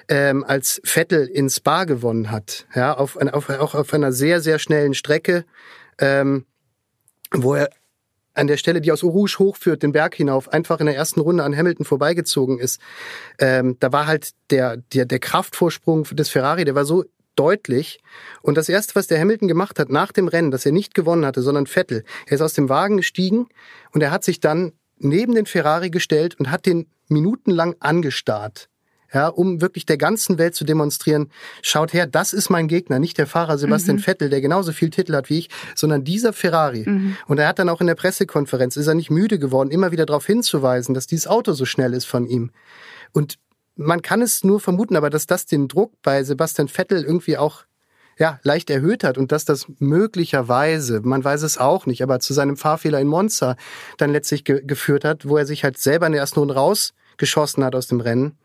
ähm, 0.09 0.43
als 0.43 0.81
Vettel 0.83 1.27
in 1.27 1.49
Spa 1.49 1.83
gewonnen 1.85 2.31
hat, 2.31 2.65
ja, 2.75 2.97
auf, 2.97 3.17
auf, 3.17 3.49
auch 3.49 3.75
auf 3.75 3.93
einer 3.93 4.11
sehr, 4.11 4.41
sehr 4.41 4.57
schnellen 4.57 4.95
Strecke, 4.95 5.45
ähm, 5.99 6.45
wo 7.31 7.53
er 7.53 7.69
an 8.33 8.47
der 8.47 8.57
Stelle, 8.57 8.81
die 8.81 8.91
aus 8.91 9.03
Rouge 9.03 9.37
hochführt, 9.37 9.83
den 9.83 9.91
Berg 9.91 10.15
hinauf, 10.15 10.51
einfach 10.51 10.79
in 10.79 10.87
der 10.87 10.95
ersten 10.95 11.19
Runde 11.19 11.43
an 11.43 11.55
Hamilton 11.55 11.85
vorbeigezogen 11.85 12.57
ist. 12.57 12.81
Ähm, 13.37 13.77
da 13.79 13.91
war 13.91 14.07
halt 14.07 14.31
der, 14.49 14.77
der, 14.77 15.05
der 15.05 15.19
Kraftvorsprung 15.19 16.03
des 16.03 16.29
Ferrari, 16.29 16.65
der 16.65 16.73
war 16.73 16.85
so 16.85 17.05
deutlich. 17.35 17.99
Und 18.41 18.57
das 18.57 18.69
Erste, 18.69 18.95
was 18.95 19.07
der 19.07 19.19
Hamilton 19.19 19.47
gemacht 19.47 19.79
hat 19.79 19.89
nach 19.89 20.11
dem 20.11 20.27
Rennen, 20.27 20.51
dass 20.51 20.65
er 20.65 20.71
nicht 20.71 20.93
gewonnen 20.93 21.25
hatte, 21.25 21.41
sondern 21.41 21.67
Vettel, 21.67 22.03
er 22.25 22.35
ist 22.35 22.41
aus 22.41 22.53
dem 22.53 22.69
Wagen 22.69 22.97
gestiegen 22.97 23.47
und 23.91 24.01
er 24.01 24.11
hat 24.11 24.23
sich 24.23 24.39
dann 24.39 24.73
neben 24.99 25.35
den 25.35 25.45
Ferrari 25.45 25.89
gestellt 25.89 26.39
und 26.39 26.51
hat 26.51 26.65
den 26.65 26.87
minutenlang 27.07 27.75
angestarrt. 27.79 28.69
Ja, 29.13 29.27
um 29.27 29.61
wirklich 29.61 29.85
der 29.85 29.99
ganzen 29.99 30.39
Welt 30.39 30.55
zu 30.55 30.65
demonstrieren, 30.65 31.29
schaut 31.61 31.93
her, 31.93 32.07
das 32.07 32.33
ist 32.33 32.49
mein 32.49 32.67
Gegner, 32.67 32.97
nicht 32.97 33.19
der 33.19 33.27
Fahrer 33.27 33.59
Sebastian 33.59 33.97
mhm. 33.97 34.01
Vettel, 34.01 34.29
der 34.31 34.41
genauso 34.41 34.71
viel 34.71 34.89
Titel 34.89 35.13
hat 35.13 35.29
wie 35.29 35.37
ich, 35.37 35.49
sondern 35.75 36.03
dieser 36.03 36.33
Ferrari. 36.33 36.83
Mhm. 36.87 37.15
Und 37.27 37.37
er 37.37 37.47
hat 37.47 37.59
dann 37.59 37.69
auch 37.69 37.79
in 37.79 37.85
der 37.85 37.93
Pressekonferenz, 37.93 38.75
ist 38.75 38.87
er 38.87 38.95
nicht 38.95 39.11
müde 39.11 39.37
geworden, 39.37 39.69
immer 39.69 39.91
wieder 39.91 40.07
darauf 40.07 40.25
hinzuweisen, 40.25 40.95
dass 40.95 41.05
dieses 41.05 41.27
Auto 41.27 41.53
so 41.53 41.65
schnell 41.65 41.93
ist 41.93 42.05
von 42.05 42.25
ihm. 42.25 42.49
Und 43.11 43.37
man 43.75 44.01
kann 44.01 44.21
es 44.21 44.43
nur 44.43 44.59
vermuten, 44.59 44.95
aber 44.95 45.09
dass 45.09 45.25
das 45.25 45.45
den 45.45 45.67
Druck 45.67 45.93
bei 46.01 46.23
Sebastian 46.23 46.67
Vettel 46.67 47.03
irgendwie 47.03 47.37
auch 47.37 47.65
ja, 48.17 48.39
leicht 48.43 48.69
erhöht 48.69 49.03
hat 49.03 49.17
und 49.17 49.31
dass 49.31 49.45
das 49.45 49.65
möglicherweise, 49.79 51.01
man 51.01 51.23
weiß 51.23 51.41
es 51.41 51.57
auch 51.57 51.85
nicht, 51.85 52.03
aber 52.03 52.19
zu 52.19 52.33
seinem 52.33 52.57
Fahrfehler 52.57 52.99
in 52.99 53.07
Monza 53.07 53.55
dann 53.97 54.11
letztlich 54.11 54.43
ge 54.43 54.61
geführt 54.63 55.03
hat, 55.03 55.27
wo 55.27 55.37
er 55.37 55.45
sich 55.45 55.63
halt 55.63 55.77
selber 55.77 56.05
in 56.05 56.11
der 56.11 56.21
ersten 56.21 56.39
Runde 56.39 56.53
rausgeschossen 56.53 57.63
hat 57.63 57.75
aus 57.75 57.87
dem 57.87 58.01
Rennen, 58.01 58.37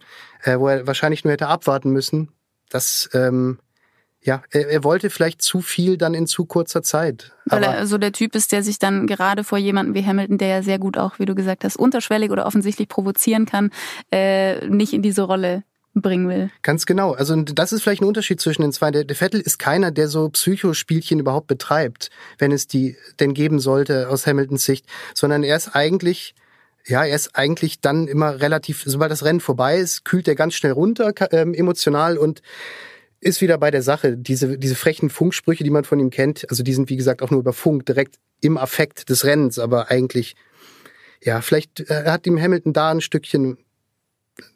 äh, 0.43 0.59
wo 0.59 0.69
er 0.69 0.87
wahrscheinlich 0.87 1.25
nur 1.25 1.33
hätte 1.33 1.49
abwarten 1.49 1.91
müssen. 1.91 2.33
Das 2.71 3.11
ähm, 3.13 3.59
ja, 4.29 4.43
er, 4.51 4.69
er, 4.69 4.85
wollte 4.85 5.09
vielleicht 5.09 5.41
zu 5.41 5.63
viel 5.63 5.97
dann 5.97 6.13
in 6.13 6.27
zu 6.27 6.45
kurzer 6.45 6.83
Zeit. 6.83 7.33
Weil 7.47 7.63
er 7.63 7.87
so 7.87 7.97
der 7.97 8.13
Typ 8.13 8.35
ist, 8.35 8.53
der 8.53 8.63
sich 8.63 8.79
dann 8.79 9.07
gerade 9.07 9.43
vor 9.43 9.57
jemandem 9.57 9.95
wie 9.95 10.05
Hamilton, 10.05 10.37
der 10.37 10.49
ja 10.49 10.63
sehr 10.63 10.79
gut 10.79 10.99
auch, 10.99 11.19
wie 11.19 11.25
du 11.25 11.35
gesagt 11.35 11.65
hast, 11.65 11.77
unterschwellig 11.77 12.31
oder 12.31 12.45
offensichtlich 12.45 12.89
provozieren 12.89 13.47
kann, 13.47 13.71
äh, 14.13 14.69
nicht 14.69 14.93
in 14.93 15.01
diese 15.01 15.23
Rolle 15.23 15.65
bringen 15.95 16.29
will. 16.29 16.51
Ganz 16.61 16.85
genau. 16.85 17.13
Also 17.13 17.35
das 17.37 17.73
ist 17.73 17.83
vielleicht 17.83 18.03
ein 18.03 18.05
Unterschied 18.05 18.39
zwischen 18.39 18.61
den 18.61 18.73
zwei. 18.73 18.91
Der, 18.91 19.05
der 19.05 19.17
Vettel 19.17 19.41
ist 19.41 19.59
keiner, 19.59 19.91
der 19.93 20.09
so 20.09 20.29
Psychospielchen 20.29 21.21
überhaupt 21.21 21.47
betreibt, 21.47 22.11
wenn 22.37 22.53
es 22.53 22.67
die 22.67 22.97
denn 23.21 23.33
geben 23.33 23.61
sollte 23.61 24.11
aus 24.11 24.27
Hamiltons 24.27 24.65
Sicht, 24.65 24.85
sondern 25.15 25.43
er 25.43 25.57
ist 25.57 25.75
eigentlich 25.75 26.35
ja, 26.87 27.05
er 27.05 27.15
ist 27.15 27.37
eigentlich 27.37 27.81
dann 27.81 28.09
immer 28.09 28.41
relativ, 28.41 28.83
sobald 28.87 29.11
das 29.11 29.23
Rennen 29.23 29.41
vorbei 29.41 29.77
ist, 29.77 30.07
kühlt 30.07 30.27
er 30.27 30.35
ganz 30.35 30.55
schnell 30.55 30.73
runter, 30.73 31.13
ähm, 31.33 31.53
emotional 31.53 32.17
und 32.17 32.41
ist 33.21 33.41
wieder 33.41 33.59
bei 33.59 33.71
der 33.71 33.83
Sache. 33.83 34.17
Diese, 34.17 34.59
diese 34.59 34.75
frechen 34.75 35.11
Funksprüche, 35.11 35.65
die 35.65 35.71
man 35.71 35.85
von 35.85 35.99
ihm 35.99 36.11
kennt, 36.11 36.49
also 36.51 36.63
die 36.63 36.75
sind 36.75 36.89
wie 36.89 36.97
gesagt 36.97 37.23
auch 37.23 37.31
nur 37.31 37.41
über 37.41 37.53
Funk, 37.53 37.87
direkt 37.87 38.17
im 38.41 38.57
Affekt 38.57 39.09
des 39.09 39.25
Rennens, 39.25 39.59
aber 39.59 39.91
eigentlich, 39.91 40.37
ja, 41.23 41.41
vielleicht 41.41 41.81
äh, 41.91 42.05
hat 42.07 42.27
ihm 42.27 42.41
Hamilton 42.41 42.73
da 42.73 42.91
ein 42.91 43.01
Stückchen 43.01 43.59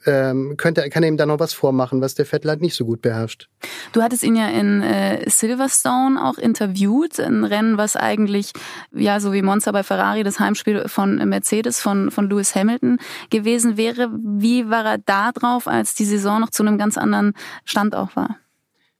ähm, 0.06 0.56
könnte, 0.56 0.88
kann 0.90 1.02
er 1.02 1.08
ihm 1.08 1.16
da 1.16 1.26
noch 1.26 1.40
was 1.40 1.52
vormachen, 1.52 2.00
was 2.00 2.14
der 2.14 2.26
Vettel 2.26 2.50
halt 2.50 2.60
nicht 2.60 2.76
so 2.76 2.84
gut 2.84 3.02
beherrscht. 3.02 3.48
Du 3.92 4.02
hattest 4.02 4.22
ihn 4.22 4.36
ja 4.36 4.48
in 4.48 4.82
äh, 4.82 5.28
Silverstone 5.28 6.22
auch 6.22 6.38
interviewt, 6.38 7.18
ein 7.18 7.44
Rennen, 7.44 7.78
was 7.78 7.96
eigentlich, 7.96 8.52
ja, 8.92 9.20
so 9.20 9.32
wie 9.32 9.42
Monza 9.42 9.72
bei 9.72 9.82
Ferrari, 9.82 10.22
das 10.22 10.40
Heimspiel 10.40 10.88
von 10.88 11.16
Mercedes, 11.28 11.80
von, 11.80 12.10
von 12.10 12.28
Lewis 12.28 12.54
Hamilton 12.54 12.98
gewesen 13.30 13.76
wäre. 13.76 14.10
Wie 14.22 14.70
war 14.70 14.84
er 14.84 14.98
da 14.98 15.32
drauf, 15.32 15.66
als 15.66 15.94
die 15.94 16.04
Saison 16.04 16.40
noch 16.40 16.50
zu 16.50 16.62
einem 16.62 16.78
ganz 16.78 16.96
anderen 16.96 17.32
Stand 17.64 17.94
auch 17.94 18.14
war? 18.16 18.38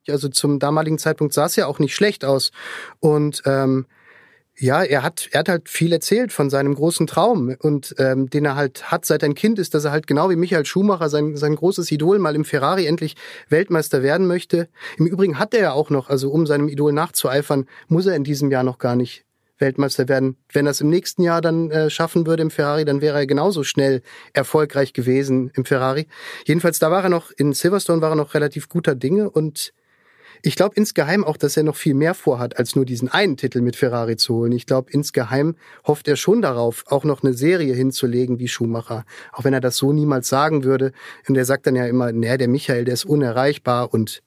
Also 0.09 0.28
zum 0.28 0.59
damaligen 0.59 0.99
Zeitpunkt 0.99 1.35
sah 1.35 1.47
es 1.47 1.56
ja 1.56 1.66
auch 1.66 1.78
nicht 1.78 1.94
schlecht 1.94 2.25
aus. 2.25 2.50
Und 3.00 3.42
ähm, 3.47 3.87
ja, 4.59 4.82
er 4.82 5.02
hat, 5.02 5.28
er 5.32 5.40
hat 5.40 5.49
halt 5.49 5.68
viel 5.68 5.92
erzählt 5.92 6.32
von 6.32 6.50
seinem 6.50 6.75
großen 6.75 7.06
Traum 7.06 7.56
und 7.61 7.94
ähm, 7.99 8.28
den 8.28 8.44
er 8.44 8.54
halt 8.54 8.92
hat 8.92 9.04
seit 9.04 9.25
ein 9.25 9.35
Kind 9.35 9.59
ist, 9.59 9.75
dass 9.75 9.85
er 9.85 9.92
halt 9.92 10.06
genau 10.06 10.28
wie 10.30 10.37
Michael 10.37 10.66
Schumacher 10.66 11.09
sein, 11.09 11.37
sein 11.37 11.56
großes 11.56 11.90
Idol 11.90 12.18
mal 12.18 12.35
im 12.35 12.44
Ferrari 12.44 12.87
endlich 12.87 13.16
Weltmeister 13.49 14.02
werden 14.02 14.26
möchte. 14.26 14.68
Im 14.99 15.06
Übrigen 15.06 15.38
hat 15.38 15.54
er 15.54 15.61
ja 15.61 15.73
auch 15.73 15.90
noch, 15.90 16.11
also 16.11 16.30
um 16.30 16.47
seinem 16.47 16.68
Idol 16.68 16.92
nachzueifern, 16.92 17.66
muss 17.88 18.06
er 18.06 18.14
in 18.14 18.25
diesem 18.25 18.50
Jahr 18.50 18.62
noch 18.62 18.78
gar 18.78 18.94
nicht 18.94 19.25
Weltmeister 19.59 20.09
werden. 20.09 20.37
Wenn 20.52 20.66
er 20.66 20.73
es 20.73 20.80
im 20.80 20.90
nächsten 20.90 21.23
Jahr 21.23 21.40
dann 21.40 21.71
äh, 21.71 21.88
schaffen 21.88 22.26
würde 22.26 22.42
im 22.42 22.50
Ferrari, 22.50 22.85
dann 22.85 23.00
wäre 23.00 23.18
er 23.18 23.26
genauso 23.26 23.64
schnell 23.64 24.02
erfolgreich 24.35 24.92
gewesen 24.92 25.50
im 25.54 25.64
Ferrari. 25.64 26.09
Jedenfalls, 26.44 26.78
da 26.78 26.90
war 26.90 27.04
er 27.04 27.09
noch, 27.09 27.30
in 27.30 27.54
Silverstone 27.54 28.02
war 28.02 28.11
er 28.11 28.16
noch 28.16 28.35
relativ 28.35 28.68
guter 28.68 28.94
Dinge 28.94 29.30
und 29.30 29.73
ich 30.42 30.56
glaube 30.56 30.75
insgeheim 30.75 31.25
auch, 31.25 31.37
dass 31.37 31.56
er 31.56 31.62
noch 31.62 31.76
viel 31.76 31.94
mehr 31.94 32.14
vorhat, 32.14 32.58
als 32.58 32.75
nur 32.75 32.84
diesen 32.84 33.08
einen 33.08 33.37
Titel 33.37 33.61
mit 33.61 33.76
Ferrari 33.76 34.16
zu 34.16 34.34
holen. 34.34 34.52
Ich 34.52 34.66
glaube 34.66 34.90
insgeheim 34.90 35.54
hofft 35.87 36.08
er 36.08 36.16
schon 36.16 36.42
darauf, 36.42 36.84
auch 36.88 37.04
noch 37.04 37.22
eine 37.22 37.32
Serie 37.32 37.75
hinzulegen 37.75 38.40
wie 38.40 38.49
Schumacher. 38.49 39.04
Auch 39.32 39.44
wenn 39.44 39.54
er 39.54 39.61
das 39.61 39.76
so 39.76 39.92
niemals 39.92 40.28
sagen 40.28 40.64
würde. 40.64 40.92
Und 41.28 41.37
er 41.37 41.44
sagt 41.44 41.66
dann 41.66 41.76
ja 41.76 41.87
immer, 41.87 42.11
naja, 42.11 42.37
der 42.37 42.49
Michael, 42.49 42.84
der 42.84 42.94
ist 42.94 43.04
unerreichbar 43.04 43.94
und 43.94 44.22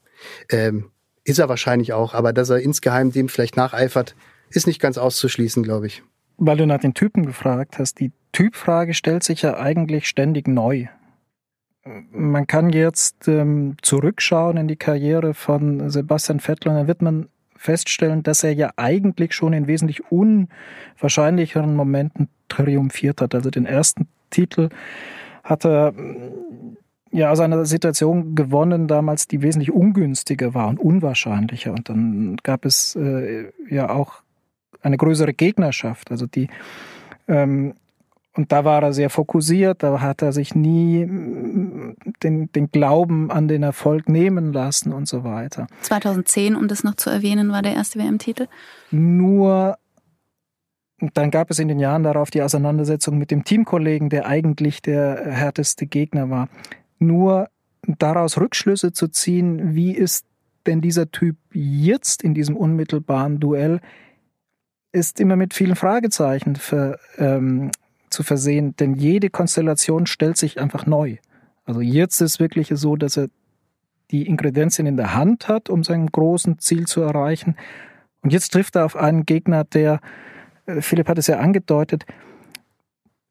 ähm, 0.49 0.89
ist 1.25 1.39
er 1.39 1.49
wahrscheinlich 1.49 1.91
auch. 1.91 2.13
Aber 2.13 2.31
dass 2.31 2.49
er 2.49 2.59
insgeheim 2.59 3.11
dem 3.11 3.27
vielleicht 3.27 3.57
nacheifert, 3.57 4.15
ist 4.49 4.67
nicht 4.67 4.79
ganz 4.79 4.97
auszuschließen, 4.97 5.63
glaube 5.63 5.87
ich. 5.87 6.01
Weil 6.37 6.57
du 6.57 6.65
nach 6.65 6.79
den 6.79 6.93
Typen 6.93 7.25
gefragt 7.25 7.77
hast, 7.77 7.99
die 7.99 8.11
Typfrage 8.31 8.93
stellt 8.93 9.23
sich 9.23 9.41
ja 9.41 9.57
eigentlich 9.57 10.07
ständig 10.07 10.47
neu 10.47 10.87
man 12.11 12.47
kann 12.47 12.71
jetzt 12.71 13.27
ähm, 13.27 13.77
zurückschauen 13.81 14.57
in 14.57 14.67
die 14.67 14.75
Karriere 14.75 15.33
von 15.33 15.89
Sebastian 15.89 16.39
Vettel 16.39 16.69
und 16.69 16.75
dann 16.75 16.87
wird 16.87 17.01
man 17.01 17.29
feststellen, 17.55 18.23
dass 18.23 18.43
er 18.43 18.53
ja 18.53 18.71
eigentlich 18.75 19.33
schon 19.33 19.53
in 19.53 19.67
wesentlich 19.67 20.01
unwahrscheinlicheren 20.11 21.75
Momenten 21.75 22.29
triumphiert 22.47 23.21
hat. 23.21 23.35
Also 23.35 23.49
den 23.49 23.65
ersten 23.65 24.07
Titel 24.29 24.69
hat 25.43 25.65
er 25.65 25.93
ja 27.11 27.31
aus 27.31 27.39
einer 27.39 27.65
Situation 27.65 28.35
gewonnen 28.35 28.87
damals, 28.87 29.27
die 29.27 29.41
wesentlich 29.41 29.71
ungünstiger 29.71 30.53
war 30.53 30.67
und 30.67 30.79
unwahrscheinlicher. 30.79 31.71
Und 31.71 31.89
dann 31.89 32.37
gab 32.43 32.65
es 32.65 32.95
äh, 32.95 33.51
ja 33.69 33.89
auch 33.89 34.21
eine 34.81 34.97
größere 34.97 35.33
Gegnerschaft. 35.33 36.11
Also 36.11 36.27
die 36.27 36.49
ähm, 37.27 37.73
und 38.35 38.51
da 38.51 38.65
war 38.65 38.83
er 38.83 38.93
sehr 38.93 39.09
fokussiert, 39.09 39.81
da 39.81 40.01
hat 40.01 40.21
er 40.21 40.33
sich 40.33 40.55
nie 40.55 41.05
mm, 41.05 41.95
den, 42.21 42.51
den 42.51 42.69
Glauben 42.69 43.31
an 43.31 43.47
den 43.47 43.63
Erfolg 43.63 44.09
nehmen 44.09 44.51
lassen 44.51 44.91
und 44.91 45.07
so 45.07 45.23
weiter. 45.23 45.67
2010, 45.81 46.55
um 46.55 46.67
das 46.67 46.83
noch 46.83 46.95
zu 46.95 47.09
erwähnen, 47.09 47.51
war 47.51 47.61
der 47.61 47.73
erste 47.73 47.97
WM-Titel? 47.97 48.47
Nur 48.91 49.77
dann 51.13 51.31
gab 51.31 51.51
es 51.51 51.59
in 51.59 51.67
den 51.67 51.79
Jahren 51.79 52.03
darauf 52.03 52.29
die 52.29 52.41
Auseinandersetzung 52.41 53.17
mit 53.17 53.31
dem 53.31 53.43
Teamkollegen, 53.43 54.09
der 54.09 54.25
eigentlich 54.27 54.81
der 54.81 55.31
härteste 55.31 55.87
Gegner 55.87 56.29
war. 56.29 56.49
Nur 56.99 57.49
daraus 57.87 58.37
Rückschlüsse 58.37 58.93
zu 58.93 59.07
ziehen, 59.09 59.75
wie 59.75 59.91
ist 59.91 60.25
denn 60.65 60.81
dieser 60.81 61.11
Typ 61.11 61.37
jetzt 61.51 62.23
in 62.23 62.33
diesem 62.33 62.57
unmittelbaren 62.57 63.39
Duell, 63.39 63.81
ist 64.91 65.19
immer 65.19 65.35
mit 65.35 65.53
vielen 65.53 65.75
Fragezeichen 65.75 66.55
für, 66.55 66.97
ähm, 67.17 67.71
zu 68.15 68.23
versehen, 68.23 68.75
denn 68.77 68.95
jede 68.95 69.29
Konstellation 69.29 70.07
stellt 70.07 70.37
sich 70.37 70.59
einfach 70.59 70.85
neu. 70.85 71.17
Also 71.65 71.81
jetzt 71.81 72.21
ist 72.21 72.39
wirklich 72.39 72.69
so, 72.73 72.95
dass 72.95 73.17
er 73.17 73.27
die 74.11 74.27
Ingredienzien 74.27 74.87
in 74.87 74.97
der 74.97 75.15
Hand 75.15 75.47
hat, 75.47 75.69
um 75.69 75.83
sein 75.83 76.07
großen 76.07 76.59
Ziel 76.59 76.87
zu 76.87 77.01
erreichen. 77.01 77.55
Und 78.21 78.31
jetzt 78.31 78.53
trifft 78.53 78.75
er 78.75 78.85
auf 78.85 78.95
einen 78.95 79.25
Gegner, 79.25 79.63
der, 79.63 79.99
äh, 80.65 80.81
Philipp 80.81 81.09
hat 81.09 81.17
es 81.17 81.27
ja 81.27 81.39
angedeutet, 81.39 82.05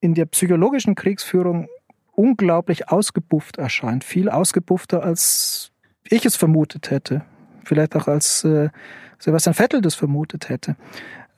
in 0.01 0.15
der 0.15 0.27
psychologischen 0.27 0.95
Kriegsführung 0.95 1.69
unglaublich 2.13 2.91
ausgebufft 2.91 3.57
erscheint. 3.57 4.05
Viel 4.05 4.29
ausgebuffter, 4.29 5.03
als 5.03 5.73
ich 6.09 6.27
es 6.27 6.37
vermutet 6.37 6.91
hätte. 6.91 7.25
Vielleicht 7.65 7.97
auch 7.97 8.09
als 8.09 8.45
äh, 8.45 8.69
Sebastian 9.19 9.55
Vettel 9.55 9.81
das 9.81 9.95
vermutet 9.95 10.49
hätte. 10.49 10.77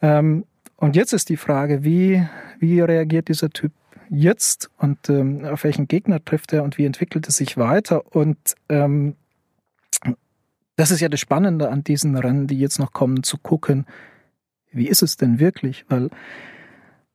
Ähm, 0.03 0.45
und 0.77 0.97
jetzt 0.97 1.13
ist 1.13 1.29
die 1.29 1.37
Frage, 1.37 1.85
wie, 1.85 2.27
wie 2.59 2.81
reagiert 2.81 3.29
dieser 3.29 3.51
Typ 3.51 3.73
jetzt 4.09 4.71
und 4.79 5.09
ähm, 5.09 5.45
auf 5.45 5.65
welchen 5.65 5.89
Gegner 5.89 6.25
trifft 6.25 6.53
er 6.53 6.63
und 6.65 6.79
wie 6.79 6.85
entwickelt 6.85 7.27
es 7.29 7.37
sich 7.37 7.57
weiter? 7.57 8.15
Und 8.15 8.39
ähm, 8.69 9.17
das 10.77 10.91
ist 10.91 11.01
ja 11.01 11.09
das 11.09 11.21
Spannende 11.21 11.71
an 11.71 11.83
diesen 11.83 12.17
Rennen, 12.17 12.47
die 12.47 12.59
jetzt 12.59 12.79
noch 12.79 12.93
kommen, 12.93 13.23
zu 13.23 13.39
gucken, 13.39 13.87
wie 14.71 14.89
ist 14.89 15.03
es 15.03 15.17
denn 15.17 15.41
wirklich? 15.41 15.87
Weil 15.89 16.11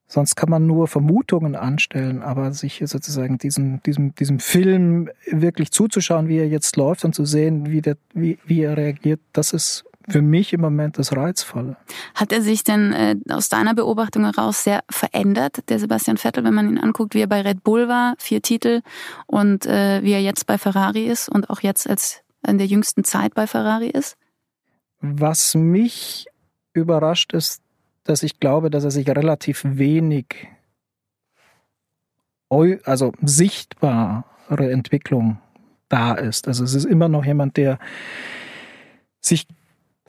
sonst 0.08 0.36
kann 0.36 0.50
man 0.50 0.66
nur 0.66 0.88
Vermutungen 0.88 1.56
anstellen, 1.56 2.24
aber 2.24 2.52
sich 2.54 2.82
sozusagen 2.86 3.38
diesem, 3.38 3.82
diesem, 3.84 4.16
diesem 4.16 4.40
Film 4.40 5.10
wirklich 5.30 5.72
zuzuschauen, 5.72 6.28
wie 6.28 6.40
er 6.40 6.48
jetzt 6.48 6.76
läuft 6.76 7.06
und 7.06 7.14
zu 7.14 7.26
sehen, 7.26 7.72
wie, 7.72 7.82
der, 7.82 7.98
wie, 8.14 8.40
wie 8.46 8.64
er 8.64 8.76
reagiert, 8.76 9.22
das 9.32 9.54
ist 9.54 9.86
für 10.12 10.22
mich 10.22 10.54
im 10.54 10.62
Moment 10.62 10.98
das 10.98 11.16
Reizvolle. 11.16 11.78
Hat 12.16 12.32
er 12.32 12.42
sich 12.42 12.64
denn 12.64 12.92
äh, 12.94 13.16
aus 13.30 13.50
deiner 13.50 13.74
Beobachtung 13.74 14.26
heraus 14.26 14.64
sehr 14.64 14.84
verändert, 14.90 15.70
der 15.70 15.80
Sebastian 15.80 16.18
Vettel, 16.18 16.44
wenn 16.44 16.54
man 16.54 16.70
ihn 16.70 16.78
anguckt, 16.78 17.14
wie 17.16 17.22
er 17.22 17.28
bei 17.28 17.42
Red 17.42 17.64
Bull 17.64 17.88
war, 17.88 18.16
vier 18.18 18.42
Titel, 18.42 18.82
und 19.28 19.66
äh, 19.66 20.04
wie 20.04 20.12
er 20.12 20.22
jetzt 20.22 20.46
bei 20.48 20.58
Ferrari 20.58 21.08
ist 21.08 21.30
und 21.30 21.50
auch 21.50 21.62
jetzt 21.62 21.90
als 21.90 22.22
in 22.48 22.58
der 22.58 22.68
jüngsten 22.68 23.04
Zeit 23.04 23.34
bei 23.34 23.48
Ferrari 23.48 23.90
ist? 23.90 24.18
Was 25.00 25.56
mich 25.56 26.28
überrascht 26.74 27.34
ist, 27.34 27.62
dass 28.04 28.24
ich 28.24 28.40
glaube, 28.40 28.70
dass 28.70 28.84
er 28.84 28.92
sich 28.92 29.08
relativ 29.08 29.64
wenig, 29.66 30.48
also 32.50 33.14
sichtbare 33.22 34.24
Entwicklung 34.50 35.40
da 35.90 36.14
ist. 36.14 36.48
Also 36.48 36.64
es 36.64 36.74
ist 36.74 36.86
immer 36.86 37.10
noch 37.10 37.26
jemand, 37.26 37.58
der 37.58 37.80
sich 39.20 39.48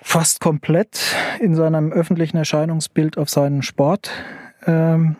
fast 0.03 0.41
komplett 0.41 1.15
in 1.41 1.55
seinem 1.55 1.93
öffentlichen 1.93 2.37
Erscheinungsbild 2.37 3.17
auf 3.17 3.31
seinen 3.31 3.63
Sport 3.63 4.11
ähm, 4.67 5.17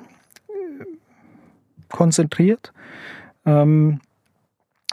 konzentriert. 1.89 2.73
Ähm, 3.47 4.01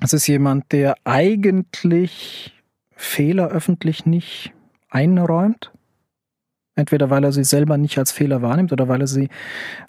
es 0.02 0.14
ist 0.14 0.28
jemand, 0.28 0.72
der 0.72 0.96
eigentlich 1.04 2.56
Fehler 2.96 3.50
öffentlich 3.50 4.06
nicht 4.06 4.54
einräumt. 4.90 5.72
Entweder 6.80 7.10
weil 7.10 7.24
er 7.24 7.32
sie 7.32 7.44
selber 7.44 7.78
nicht 7.78 7.98
als 7.98 8.12
Fehler 8.12 8.42
wahrnimmt 8.42 8.72
oder 8.72 8.88
weil 8.88 9.02
er 9.02 9.08
sie 9.08 9.30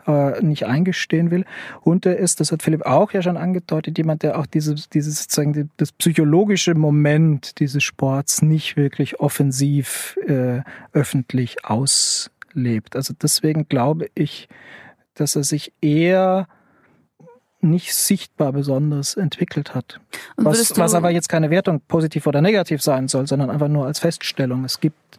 äh, 0.06 0.40
nicht 0.42 0.66
eingestehen 0.66 1.30
will. 1.30 1.44
Und 1.82 2.04
er 2.04 2.16
ist, 2.16 2.40
das 2.40 2.50
hat 2.52 2.62
Philipp 2.62 2.84
auch 2.84 3.12
ja 3.12 3.22
schon 3.22 3.36
angedeutet, 3.36 3.96
jemand, 3.96 4.22
der 4.22 4.38
auch 4.38 4.46
dieses, 4.46 4.88
dieses 4.88 5.22
sozusagen 5.22 5.70
das 5.76 5.92
psychologische 5.92 6.74
Moment 6.74 7.60
dieses 7.60 7.84
Sports 7.84 8.42
nicht 8.42 8.76
wirklich 8.76 9.20
offensiv 9.20 10.18
äh, 10.26 10.62
öffentlich 10.92 11.64
auslebt. 11.64 12.96
Also 12.96 13.14
deswegen 13.20 13.68
glaube 13.68 14.08
ich, 14.14 14.48
dass 15.14 15.36
er 15.36 15.44
sich 15.44 15.72
eher 15.80 16.48
nicht 17.62 17.94
sichtbar 17.94 18.52
besonders 18.52 19.14
entwickelt 19.14 19.74
hat. 19.74 20.00
Was, 20.36 20.76
was 20.78 20.94
aber 20.94 21.10
jetzt 21.10 21.28
keine 21.28 21.50
Wertung 21.50 21.80
positiv 21.86 22.26
oder 22.26 22.40
negativ 22.40 22.82
sein 22.82 23.08
soll, 23.08 23.26
sondern 23.26 23.50
einfach 23.50 23.68
nur 23.68 23.86
als 23.86 23.98
Feststellung. 23.98 24.64
Es 24.64 24.80
gibt 24.80 25.18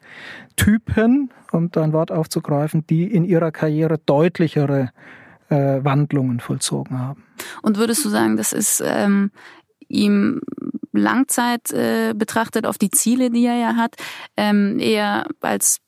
Typen, 0.56 1.32
um 1.52 1.72
dein 1.72 1.94
Wort 1.94 2.12
aufzugreifen, 2.12 2.86
die 2.88 3.04
in 3.04 3.24
ihrer 3.26 3.52
Karriere 3.52 4.00
deutlichere 4.06 4.92
äh, 5.50 5.84
Wandlungen 5.84 6.40
vollzogen 6.40 7.00
haben. 7.00 7.24
Und 7.62 7.78
würdest 7.78 8.04
du 8.06 8.10
sagen, 8.10 8.38
das 8.38 8.54
ist 8.54 8.84
ähm, 8.86 9.32
ihm 9.88 10.42
Langzeit 10.92 11.72
äh, 11.72 12.14
betrachtet 12.16 12.66
auf 12.66 12.78
die 12.78 12.92
Ziele, 12.92 13.30
die 13.30 13.46
er 13.46 13.56
ja 13.56 13.76
hat, 13.76 13.96
ähm, 14.38 14.80
eher 14.80 15.26
als 15.40 15.82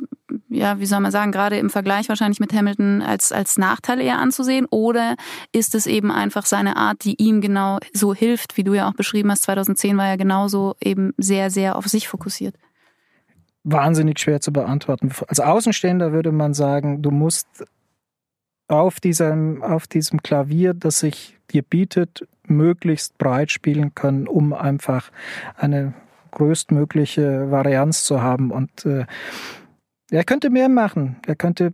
ja, 0.49 0.79
wie 0.79 0.85
soll 0.85 0.99
man 0.99 1.11
sagen, 1.11 1.31
gerade 1.31 1.57
im 1.57 1.69
Vergleich 1.69 2.09
wahrscheinlich 2.09 2.39
mit 2.39 2.53
Hamilton 2.53 3.01
als, 3.01 3.31
als 3.31 3.57
Nachteil 3.57 3.99
eher 4.01 4.19
anzusehen? 4.19 4.65
Oder 4.69 5.15
ist 5.51 5.75
es 5.75 5.87
eben 5.87 6.11
einfach 6.11 6.45
seine 6.45 6.75
Art, 6.75 7.03
die 7.03 7.21
ihm 7.21 7.41
genau 7.41 7.79
so 7.93 8.13
hilft, 8.13 8.57
wie 8.57 8.63
du 8.63 8.73
ja 8.73 8.87
auch 8.87 8.93
beschrieben 8.93 9.31
hast, 9.31 9.43
2010 9.43 9.97
war 9.97 10.07
er 10.07 10.17
genauso 10.17 10.75
eben 10.81 11.13
sehr, 11.17 11.49
sehr 11.49 11.75
auf 11.75 11.87
sich 11.87 12.07
fokussiert? 12.07 12.55
Wahnsinnig 13.63 14.19
schwer 14.19 14.41
zu 14.41 14.51
beantworten. 14.51 15.11
Als 15.27 15.39
Außenstehender 15.39 16.11
würde 16.11 16.31
man 16.31 16.53
sagen, 16.53 17.01
du 17.01 17.11
musst 17.11 17.47
auf 18.67 18.99
diesem, 18.99 19.63
auf 19.63 19.87
diesem 19.87 20.21
Klavier, 20.21 20.73
das 20.73 20.99
sich 20.99 21.37
dir 21.51 21.63
bietet, 21.63 22.27
möglichst 22.47 23.17
breit 23.17 23.51
spielen 23.51 23.95
können, 23.95 24.27
um 24.27 24.53
einfach 24.53 25.11
eine 25.55 25.93
größtmögliche 26.31 27.51
Varianz 27.51 28.03
zu 28.03 28.21
haben. 28.21 28.51
Und 28.51 28.85
äh, 28.85 29.05
er 30.11 30.23
könnte 30.23 30.49
mehr 30.49 30.69
machen. 30.69 31.17
Er 31.25 31.35
könnte 31.35 31.73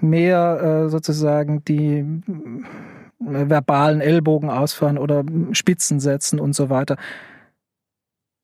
mehr 0.00 0.84
äh, 0.86 0.88
sozusagen 0.88 1.64
die 1.64 1.98
äh, 1.98 3.48
verbalen 3.48 4.00
Ellbogen 4.00 4.50
ausfahren 4.50 4.98
oder 4.98 5.24
Spitzen 5.52 6.00
setzen 6.00 6.40
und 6.40 6.54
so 6.54 6.70
weiter. 6.70 6.96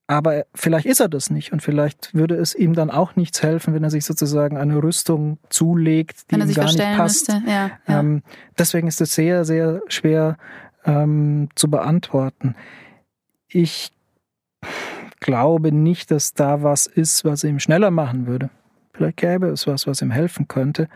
Aber 0.06 0.44
vielleicht 0.54 0.84
ist 0.84 1.00
er 1.00 1.08
das 1.08 1.30
nicht 1.30 1.52
und 1.52 1.62
vielleicht 1.62 2.12
würde 2.12 2.34
es 2.34 2.54
ihm 2.54 2.74
dann 2.74 2.90
auch 2.90 3.16
nichts 3.16 3.42
helfen, 3.42 3.72
wenn 3.72 3.84
er 3.84 3.90
sich 3.90 4.04
sozusagen 4.04 4.58
eine 4.58 4.82
Rüstung 4.82 5.38
zulegt, 5.48 6.30
die 6.30 6.34
ihm 6.34 6.52
gar 6.52 6.66
nicht 6.66 6.78
passt. 6.78 7.28
Ja, 7.28 7.40
ja. 7.46 8.00
Ähm, 8.00 8.22
deswegen 8.58 8.86
ist 8.86 9.00
es 9.00 9.14
sehr, 9.14 9.46
sehr 9.46 9.80
schwer 9.88 10.36
ähm, 10.84 11.48
zu 11.54 11.70
beantworten. 11.70 12.54
Ich 13.48 13.90
glaube 15.20 15.72
nicht, 15.72 16.10
dass 16.10 16.34
da 16.34 16.62
was 16.62 16.86
ist, 16.86 17.24
was 17.24 17.44
ihm 17.44 17.58
schneller 17.58 17.90
machen 17.90 18.26
würde. 18.26 18.50
Vielleicht 18.92 19.16
gäbe 19.16 19.48
es 19.48 19.66
was, 19.66 19.86
was 19.86 20.02
ihm 20.02 20.10
helfen 20.10 20.48
könnte. 20.48 20.88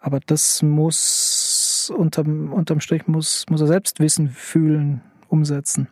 Aber 0.00 0.20
das 0.20 0.62
muss 0.62 1.92
unterm, 1.96 2.52
unterm 2.52 2.80
Strich 2.80 3.06
muss, 3.06 3.46
muss 3.48 3.60
er 3.60 3.66
selbst 3.66 4.00
wissen, 4.00 4.28
fühlen, 4.28 5.02
umsetzen. 5.28 5.88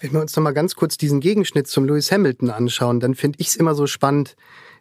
Wenn 0.00 0.12
wir 0.12 0.20
uns 0.20 0.34
noch 0.34 0.42
mal 0.42 0.52
ganz 0.52 0.74
kurz 0.74 0.96
diesen 0.96 1.20
Gegenschnitt 1.20 1.66
zum 1.66 1.84
Lewis 1.84 2.10
Hamilton 2.10 2.50
anschauen, 2.50 3.00
dann 3.00 3.14
finde 3.14 3.38
ich 3.40 3.48
es 3.48 3.56
immer 3.56 3.74
so 3.74 3.86
spannend, 3.86 4.36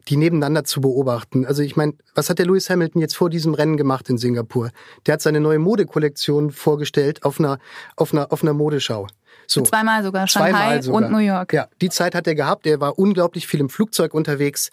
die 0.08 0.18
nebeneinander 0.18 0.63
zu 0.63 0.82
beobachten. 0.82 1.46
Also 1.46 1.62
ich 1.62 1.75
meine, 1.75 1.94
was 2.15 2.29
hat 2.29 2.39
der 2.39 2.46
Lewis 2.46 2.70
Hamilton 2.70 3.01
jetzt 3.01 3.15
vor 3.15 3.29
diesem 3.29 3.53
Rennen 3.53 3.77
gemacht 3.77 4.10
in 4.10 4.18
Singapur? 4.18 4.72
Der 5.06 5.13
hat 5.13 5.22
seine 5.22 5.39
neue 5.39 5.60
Modekollektion 5.60 6.51
vorgestellt 6.51 7.24
auf 7.24 7.39
einer, 7.39 7.60
auf 7.96 8.13
einer, 8.13 8.32
auf 8.32 8.41
einer 8.44 8.53
Modeschau. 8.53 9.08
So. 9.51 9.63
Zweimal 9.63 10.03
sogar, 10.03 10.27
Shanghai 10.27 10.51
Zweimal 10.51 10.84
sogar. 10.84 11.01
und 11.01 11.12
New 11.12 11.18
York. 11.18 11.53
Ja, 11.53 11.68
die 11.82 11.89
Zeit 11.89 12.13
hat 12.13 12.27
er 12.27 12.36
gehabt. 12.36 12.68
Er 12.68 12.79
war 12.79 13.00
unglaublich 13.00 13.48
viel 13.48 13.60
im 13.60 13.70
Flugzeug 13.70 14.13
unterwegs. 14.13 14.70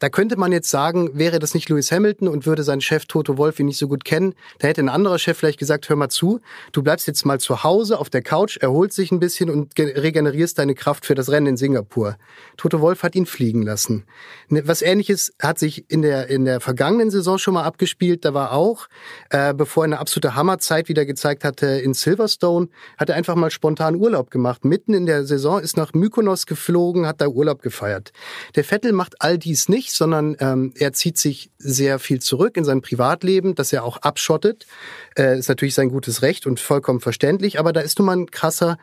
Da 0.00 0.10
könnte 0.10 0.36
man 0.36 0.52
jetzt 0.52 0.68
sagen, 0.68 1.10
wäre 1.14 1.38
das 1.38 1.54
nicht 1.54 1.70
Lewis 1.70 1.90
Hamilton 1.90 2.28
und 2.28 2.44
würde 2.44 2.62
sein 2.62 2.82
Chef 2.82 3.06
Toto 3.06 3.38
Wolf 3.38 3.58
ihn 3.58 3.66
nicht 3.66 3.78
so 3.78 3.88
gut 3.88 4.04
kennen, 4.04 4.34
da 4.58 4.68
hätte 4.68 4.82
ein 4.82 4.90
anderer 4.90 5.18
Chef 5.18 5.38
vielleicht 5.38 5.58
gesagt, 5.58 5.88
hör 5.88 5.96
mal 5.96 6.10
zu, 6.10 6.40
du 6.72 6.82
bleibst 6.82 7.06
jetzt 7.06 7.24
mal 7.24 7.40
zu 7.40 7.64
Hause 7.64 7.98
auf 7.98 8.10
der 8.10 8.20
Couch, 8.20 8.58
erholst 8.58 8.98
dich 8.98 9.10
ein 9.12 9.18
bisschen 9.18 9.48
und 9.48 9.72
regenerierst 9.78 10.58
deine 10.58 10.74
Kraft 10.74 11.06
für 11.06 11.14
das 11.14 11.30
Rennen 11.30 11.46
in 11.46 11.56
Singapur. 11.56 12.16
Toto 12.58 12.82
Wolf 12.82 13.02
hat 13.02 13.14
ihn 13.16 13.24
fliegen 13.24 13.62
lassen. 13.62 14.04
Ne, 14.48 14.62
was 14.68 14.82
ähnliches 14.82 15.32
hat 15.40 15.58
sich 15.58 15.90
in 15.90 16.02
der, 16.02 16.28
in 16.28 16.44
der 16.44 16.60
vergangenen 16.60 17.10
Saison 17.10 17.38
schon 17.38 17.54
mal 17.54 17.64
abgespielt. 17.64 18.26
Da 18.26 18.34
war 18.34 18.52
auch, 18.52 18.88
äh, 19.30 19.54
bevor 19.54 19.84
er 19.84 19.86
eine 19.86 19.98
absolute 20.00 20.34
Hammerzeit 20.34 20.90
wieder 20.90 21.06
gezeigt 21.06 21.44
hatte 21.44 21.66
in 21.66 21.94
Silverstone, 21.94 22.68
hat 22.98 23.08
er 23.08 23.16
einfach 23.16 23.34
mal 23.34 23.50
spontan 23.50 23.96
Urlaub 23.96 24.17
Urlaub 24.18 24.30
gemacht. 24.30 24.64
Mitten 24.64 24.94
in 24.94 25.06
der 25.06 25.24
Saison 25.24 25.60
ist 25.60 25.76
nach 25.76 25.92
Mykonos 25.94 26.46
geflogen, 26.46 27.06
hat 27.06 27.20
da 27.20 27.28
Urlaub 27.28 27.62
gefeiert. 27.62 28.12
Der 28.56 28.64
Vettel 28.64 28.92
macht 28.92 29.22
all 29.22 29.38
dies 29.38 29.68
nicht, 29.68 29.92
sondern 29.92 30.36
ähm, 30.40 30.72
er 30.76 30.92
zieht 30.92 31.18
sich 31.18 31.50
sehr 31.58 32.00
viel 32.00 32.20
zurück 32.20 32.56
in 32.56 32.64
sein 32.64 32.82
Privatleben, 32.82 33.54
das 33.54 33.72
er 33.72 33.84
auch 33.84 33.98
abschottet. 33.98 34.66
Äh, 35.16 35.38
ist 35.38 35.48
natürlich 35.48 35.74
sein 35.74 35.90
gutes 35.90 36.22
Recht 36.22 36.46
und 36.46 36.58
vollkommen 36.58 37.00
verständlich, 37.00 37.60
aber 37.60 37.72
da 37.72 37.80
ist 37.80 37.98
nun 37.98 38.06
mal 38.06 38.16
ein 38.16 38.30
krasser 38.30 38.76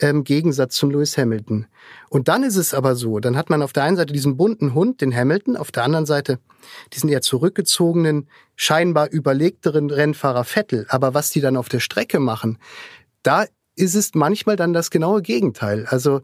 ähm, 0.00 0.22
Gegensatz 0.24 0.74
zum 0.76 0.90
Lewis 0.90 1.16
Hamilton. 1.16 1.66
Und 2.10 2.28
dann 2.28 2.42
ist 2.42 2.56
es 2.56 2.74
aber 2.74 2.94
so, 2.94 3.20
dann 3.20 3.36
hat 3.36 3.48
man 3.48 3.62
auf 3.62 3.72
der 3.72 3.84
einen 3.84 3.96
Seite 3.96 4.12
diesen 4.12 4.36
bunten 4.36 4.74
Hund, 4.74 5.00
den 5.00 5.14
Hamilton, 5.14 5.56
auf 5.56 5.72
der 5.72 5.84
anderen 5.84 6.04
Seite 6.04 6.40
diesen 6.92 7.08
eher 7.08 7.22
zurückgezogenen, 7.22 8.28
scheinbar 8.56 9.10
überlegteren 9.10 9.90
Rennfahrer 9.90 10.44
Vettel. 10.44 10.84
Aber 10.88 11.14
was 11.14 11.30
die 11.30 11.40
dann 11.40 11.56
auf 11.56 11.68
der 11.68 11.80
Strecke 11.80 12.18
machen, 12.18 12.58
da 13.22 13.46
ist 13.76 13.94
es 13.94 14.14
manchmal 14.14 14.56
dann 14.56 14.72
das 14.72 14.90
genaue 14.90 15.22
Gegenteil. 15.22 15.86
Also 15.88 16.22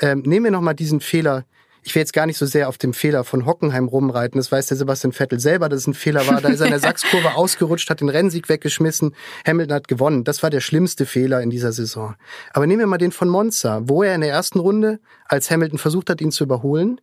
ähm, 0.00 0.22
nehmen 0.24 0.44
wir 0.44 0.50
nochmal 0.50 0.74
diesen 0.74 1.00
Fehler, 1.00 1.44
ich 1.82 1.94
will 1.94 2.00
jetzt 2.00 2.12
gar 2.12 2.26
nicht 2.26 2.36
so 2.36 2.44
sehr 2.44 2.68
auf 2.68 2.76
dem 2.76 2.92
Fehler 2.92 3.24
von 3.24 3.46
Hockenheim 3.46 3.88
rumreiten. 3.88 4.38
Das 4.38 4.52
weiß 4.52 4.66
der 4.66 4.76
Sebastian 4.76 5.12
Vettel 5.12 5.40
selber, 5.40 5.68
dass 5.68 5.80
es 5.80 5.86
ein 5.86 5.94
Fehler 5.94 6.26
war. 6.26 6.40
Da 6.40 6.50
ist 6.50 6.60
er 6.60 6.66
in 6.66 6.72
der 6.72 6.80
Sachskurve 6.80 7.34
ausgerutscht, 7.34 7.88
hat 7.88 8.00
den 8.00 8.10
Rennsieg 8.10 8.48
weggeschmissen. 8.48 9.14
Hamilton 9.46 9.74
hat 9.74 9.88
gewonnen. 9.88 10.24
Das 10.24 10.42
war 10.42 10.50
der 10.50 10.60
schlimmste 10.60 11.06
Fehler 11.06 11.40
in 11.40 11.48
dieser 11.48 11.72
Saison. 11.72 12.16
Aber 12.52 12.66
nehmen 12.66 12.80
wir 12.80 12.86
mal 12.86 12.98
den 12.98 13.12
von 13.12 13.28
Monza, 13.28 13.80
wo 13.84 14.02
er 14.02 14.14
in 14.14 14.20
der 14.20 14.30
ersten 14.30 14.58
Runde, 14.58 15.00
als 15.24 15.50
Hamilton 15.50 15.78
versucht 15.78 16.10
hat, 16.10 16.20
ihn 16.20 16.32
zu 16.32 16.44
überholen, 16.44 17.00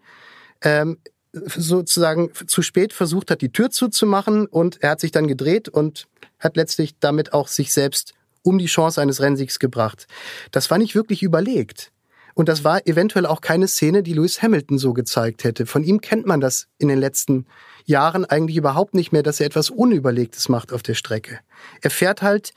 ähm, 0.61 0.99
sozusagen 1.33 2.31
zu 2.47 2.61
spät 2.61 2.93
versucht 2.93 3.31
hat, 3.31 3.41
die 3.41 3.51
Tür 3.51 3.69
zuzumachen 3.69 4.47
und 4.47 4.81
er 4.81 4.91
hat 4.91 5.01
sich 5.01 5.11
dann 5.11 5.27
gedreht 5.27 5.69
und 5.69 6.07
hat 6.39 6.55
letztlich 6.55 6.99
damit 6.99 7.33
auch 7.33 7.47
sich 7.47 7.73
selbst 7.73 8.13
um 8.43 8.57
die 8.57 8.65
Chance 8.65 9.01
eines 9.01 9.21
Rennsiegs 9.21 9.59
gebracht. 9.59 10.07
Das 10.51 10.69
war 10.71 10.77
nicht 10.77 10.95
wirklich 10.95 11.23
überlegt. 11.23 11.91
Und 12.33 12.49
das 12.49 12.63
war 12.63 12.85
eventuell 12.85 13.25
auch 13.25 13.41
keine 13.41 13.67
Szene, 13.67 14.03
die 14.03 14.13
Lewis 14.13 14.43
Hamilton 14.43 14.77
so 14.77 14.93
gezeigt 14.93 15.43
hätte. 15.43 15.65
Von 15.65 15.83
ihm 15.83 16.01
kennt 16.01 16.27
man 16.27 16.39
das 16.39 16.67
in 16.77 16.87
den 16.87 16.99
letzten 16.99 17.47
Jahren 17.85 18.25
eigentlich 18.25 18.57
überhaupt 18.57 18.93
nicht 18.93 19.11
mehr, 19.11 19.23
dass 19.23 19.39
er 19.39 19.47
etwas 19.47 19.71
Unüberlegtes 19.71 20.47
macht 20.47 20.71
auf 20.71 20.83
der 20.83 20.93
Strecke. 20.93 21.39
Er 21.81 21.89
fährt 21.89 22.21
halt, 22.21 22.51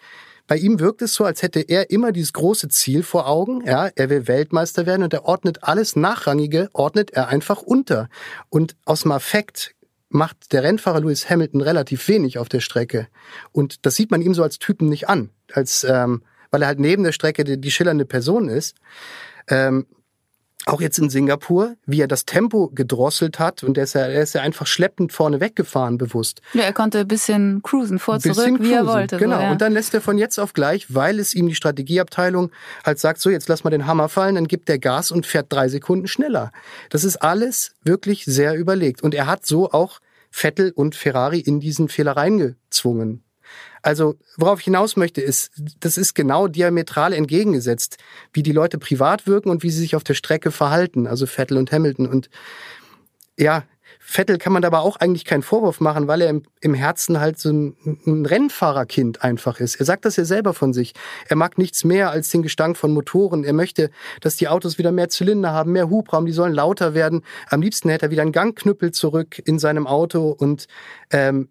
bei 0.47 0.57
ihm 0.59 0.81
wirkt 0.81 1.01
es 1.01 1.15
so, 1.15 1.25
als 1.25 1.43
hätte 1.43 1.61
er 1.61 1.91
immer 1.91 2.13
dieses 2.13 2.33
große 2.33 2.69
Ziel 2.69 3.03
vor 3.05 3.29
Augen. 3.29 3.65
Ja, 3.65 3.89
er 3.95 4.11
will 4.11 4.27
Weltmeister 4.27 4.85
werden 4.85 5.05
und 5.05 5.15
er 5.15 5.25
ordnet 5.25 5.63
alles 5.63 5.97
Nachrangige, 5.97 6.69
ordnet 6.73 7.13
er 7.13 7.29
einfach 7.29 7.63
unter. 7.63 8.09
Und 8.49 8.77
aus 8.85 9.03
dem 9.03 9.13
Affekt 9.13 9.77
macht 10.11 10.53
der 10.53 10.65
Rennfahrer 10.65 11.01
Lewis 11.01 11.31
Hamilton 11.31 11.61
relativ 11.61 12.07
wenig 12.09 12.37
auf 12.37 12.49
der 12.49 12.61
Strecke. 12.61 13.07
Und 13.53 13.87
das 13.87 13.95
sieht 13.95 14.11
man 14.11 14.23
ihm 14.23 14.35
so 14.35 14.43
als 14.43 14.59
Typen 14.59 14.89
nicht 14.89 15.09
an, 15.09 15.31
als 15.55 15.85
ähm, 15.85 16.23
weil 16.51 16.63
er 16.63 16.69
halt 16.69 16.81
neben 16.81 17.05
der 17.05 17.13
Strecke 17.13 17.45
die, 17.45 17.61
die 17.61 17.71
schillernde 17.71 18.05
Person 18.05 18.49
ist. 18.49 18.77
Ähm, 19.49 19.87
auch 20.67 20.83
jetzt 20.83 20.99
in 20.99 21.09
Singapur, 21.09 21.77
wie 21.87 22.03
er 22.03 22.07
das 22.07 22.27
Tempo 22.27 22.69
gedrosselt 22.69 23.39
hat 23.39 23.65
und 23.65 23.79
er 23.79 23.85
ist 23.85 23.95
ja, 23.95 24.03
er 24.03 24.23
ist 24.23 24.35
ja 24.35 24.43
einfach 24.43 24.67
schleppend 24.67 25.11
vorne 25.11 25.41
weggefahren, 25.41 25.97
bewusst. 25.97 26.43
Ja, 26.53 26.65
er 26.65 26.75
konnte 26.75 26.99
ein 26.99 27.09
bisschen 27.09 27.63
cruisen, 27.63 27.99
vor, 27.99 28.17
bisschen 28.17 28.35
zurück, 28.35 28.57
cruisen, 28.59 28.65
wie 28.65 28.75
er 28.75 28.87
wollte. 28.87 29.17
Genau, 29.17 29.37
so, 29.37 29.43
ja. 29.43 29.53
und 29.53 29.63
dann 29.63 29.73
lässt 29.73 29.95
er 29.95 30.03
von 30.03 30.19
jetzt 30.19 30.39
auf 30.39 30.53
gleich, 30.53 30.95
weil 30.95 31.19
es 31.19 31.35
ihm 31.35 31.49
die 31.49 31.55
Strategieabteilung 31.55 32.51
halt 32.85 32.99
sagt, 32.99 33.21
so 33.21 33.31
jetzt 33.31 33.49
lass 33.49 33.65
mal 33.65 33.71
den 33.71 33.87
Hammer 33.87 34.11
fallen, 34.11 34.35
dann 34.35 34.49
gibt 34.49 34.69
er 34.69 34.79
Gas 34.79 35.11
und 35.11 35.25
fährt 35.25 35.47
drei 35.51 35.69
Sekunden 35.69 36.07
schneller. 36.07 36.53
Das 36.91 37.05
ist 37.05 37.17
alles 37.17 37.75
wirklich 37.83 38.27
sehr 38.27 38.55
überlegt 38.55 39.03
und 39.03 39.15
er 39.15 39.27
hat 39.27 39.47
so 39.47 39.71
auch 39.73 40.01
Vettel 40.31 40.73
und 40.73 40.95
Ferrari 40.95 41.41
in 41.41 41.61
diesen 41.61 41.89
Fehler 41.89 42.13
reingezwungen. 42.13 43.25
Also, 43.83 44.17
worauf 44.37 44.61
ich 44.61 44.67
hinaus 44.67 44.97
möchte, 44.97 45.21
ist, 45.21 45.51
das 45.81 45.97
ist 45.97 46.15
genau 46.15 46.49
diametral 46.49 47.13
entgegengesetzt, 47.13 47.97
wie 48.33 48.43
die 48.43 48.53
Leute 48.53 48.79
privat 48.79 49.27
wirken 49.27 49.51
und 49.51 49.63
wie 49.63 49.71
sie 49.71 49.81
sich 49.81 49.97
auf 49.97 50.05
der 50.05 50.15
Strecke 50.15 50.51
verhalten, 50.51 51.07
also 51.07 51.27
Vettel 51.27 51.57
und 51.57 51.73
Hamilton. 51.73 52.07
Und 52.07 52.29
ja, 53.39 53.65
Vettel 53.99 54.39
kann 54.39 54.53
man 54.53 54.65
aber 54.65 54.81
auch 54.81 54.97
eigentlich 54.97 55.25
keinen 55.25 55.43
Vorwurf 55.43 55.81
machen, 55.81 56.09
weil 56.09 56.21
er 56.23 56.31
im, 56.31 56.43
im 56.61 56.75
Herzen 56.75 57.21
halt 57.21 57.39
so 57.39 57.51
ein, 57.51 57.77
ein, 58.07 58.27
Rennfahrerkind 58.27 59.23
einfach 59.23 59.61
ist. 59.61 59.77
Er 59.77 59.87
sagt 59.87 60.05
das 60.05 60.17
ja 60.17 60.25
selber 60.25 60.53
von 60.53 60.73
sich. 60.73 60.95
Er 61.29 61.37
mag 61.37 61.59
nichts 61.59 61.85
mehr 61.85 62.11
als 62.11 62.31
den 62.31 62.43
Gestank 62.43 62.77
von 62.77 62.93
Motoren. 62.93 63.45
Er 63.45 63.53
möchte, 63.53 63.91
dass 64.21 64.37
die 64.37 64.49
Autos 64.49 64.79
wieder 64.79 64.91
mehr 64.91 65.11
Zylinder 65.11 65.53
haben, 65.53 65.73
mehr 65.73 65.91
Hubraum, 65.91 66.27
die 66.27 66.33
sollen 66.33 66.55
lauter 66.55 66.95
werden. 66.95 67.23
Am 67.49 67.63
liebsten 67.63 67.89
hätte 67.89 68.07
er 68.07 68.11
wieder 68.11 68.23
einen 68.23 68.33
Gangknüppel 68.33 68.91
zurück 68.93 69.41
in 69.45 69.59
seinem 69.59 69.87
Auto 69.87 70.31
und 70.31 70.67
ähm, 71.11 71.49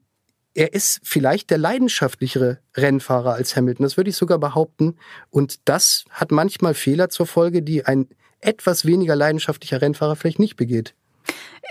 er 0.59 0.73
ist 0.73 0.99
vielleicht 1.03 1.51
der 1.51 1.57
leidenschaftlichere 1.57 2.59
Rennfahrer 2.75 3.33
als 3.33 3.55
Hamilton. 3.55 3.85
Das 3.85 3.95
würde 3.95 4.09
ich 4.09 4.17
sogar 4.17 4.39
behaupten. 4.39 4.97
Und 5.29 5.69
das 5.69 6.03
hat 6.09 6.31
manchmal 6.31 6.73
Fehler 6.73 7.07
zur 7.07 7.27
Folge, 7.27 7.63
die 7.63 7.85
ein 7.85 8.09
etwas 8.41 8.83
weniger 8.83 9.15
leidenschaftlicher 9.15 9.81
Rennfahrer 9.81 10.17
vielleicht 10.17 10.37
nicht 10.37 10.57
begeht. 10.57 10.95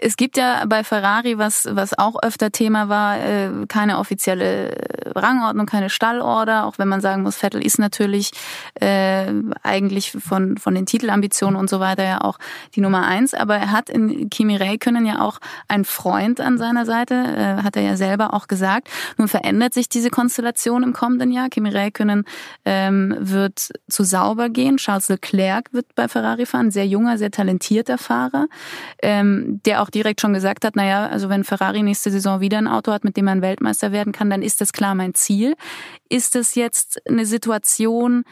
Es 0.00 0.16
gibt 0.16 0.36
ja 0.36 0.64
bei 0.66 0.84
Ferrari, 0.84 1.38
was, 1.38 1.66
was 1.70 1.98
auch 1.98 2.22
öfter 2.22 2.52
Thema 2.52 2.88
war, 2.88 3.18
äh, 3.18 3.50
keine 3.66 3.98
offizielle 3.98 4.76
Rangordnung, 5.14 5.66
keine 5.66 5.90
Stallorder, 5.90 6.66
auch 6.66 6.78
wenn 6.78 6.88
man 6.88 7.00
sagen 7.00 7.22
muss, 7.22 7.36
Vettel 7.36 7.64
ist 7.64 7.78
natürlich 7.78 8.30
äh, 8.74 9.32
eigentlich 9.62 10.12
von, 10.12 10.56
von 10.56 10.74
den 10.74 10.86
Titelambitionen 10.86 11.58
und 11.58 11.68
so 11.68 11.80
weiter 11.80 12.04
ja 12.04 12.20
auch 12.20 12.38
die 12.74 12.80
Nummer 12.80 13.06
eins, 13.06 13.34
aber 13.34 13.56
er 13.56 13.72
hat 13.72 13.90
in 13.90 14.30
Kimi 14.30 14.56
Räikkönen 14.56 15.04
ja 15.04 15.20
auch 15.20 15.38
einen 15.66 15.84
Freund 15.84 16.40
an 16.40 16.58
seiner 16.58 16.86
Seite, 16.86 17.14
äh, 17.14 17.62
hat 17.62 17.76
er 17.76 17.82
ja 17.82 17.96
selber 17.96 18.34
auch 18.34 18.46
gesagt. 18.46 18.88
Nun 19.16 19.28
verändert 19.28 19.74
sich 19.74 19.88
diese 19.88 20.10
Konstellation 20.10 20.82
im 20.82 20.92
kommenden 20.92 21.32
Jahr. 21.32 21.48
Kimi 21.48 21.70
Räikkönen 21.70 22.24
ähm, 22.64 23.16
wird 23.18 23.70
zu 23.88 24.04
sauber 24.04 24.48
gehen, 24.48 24.76
Charles 24.76 25.08
Leclerc 25.08 25.72
wird 25.72 25.94
bei 25.94 26.08
Ferrari 26.08 26.46
fahren, 26.46 26.70
sehr 26.70 26.86
junger, 26.86 27.18
sehr 27.18 27.30
talentierter 27.30 27.98
Fahrer, 27.98 28.46
ähm, 29.02 29.37
der 29.64 29.82
auch 29.82 29.90
direkt 29.90 30.20
schon 30.20 30.34
gesagt 30.34 30.64
hat, 30.64 30.76
naja, 30.76 31.06
also 31.06 31.28
wenn 31.28 31.44
Ferrari 31.44 31.82
nächste 31.82 32.10
Saison 32.10 32.40
wieder 32.40 32.58
ein 32.58 32.68
Auto 32.68 32.92
hat, 32.92 33.04
mit 33.04 33.16
dem 33.16 33.24
man 33.24 33.42
Weltmeister 33.42 33.92
werden 33.92 34.12
kann, 34.12 34.30
dann 34.30 34.42
ist 34.42 34.60
das 34.60 34.72
klar 34.72 34.94
mein 34.94 35.14
Ziel. 35.14 35.54
Ist 36.08 36.34
das 36.34 36.54
jetzt 36.54 37.00
eine 37.08 37.26
Situation, 37.26 38.24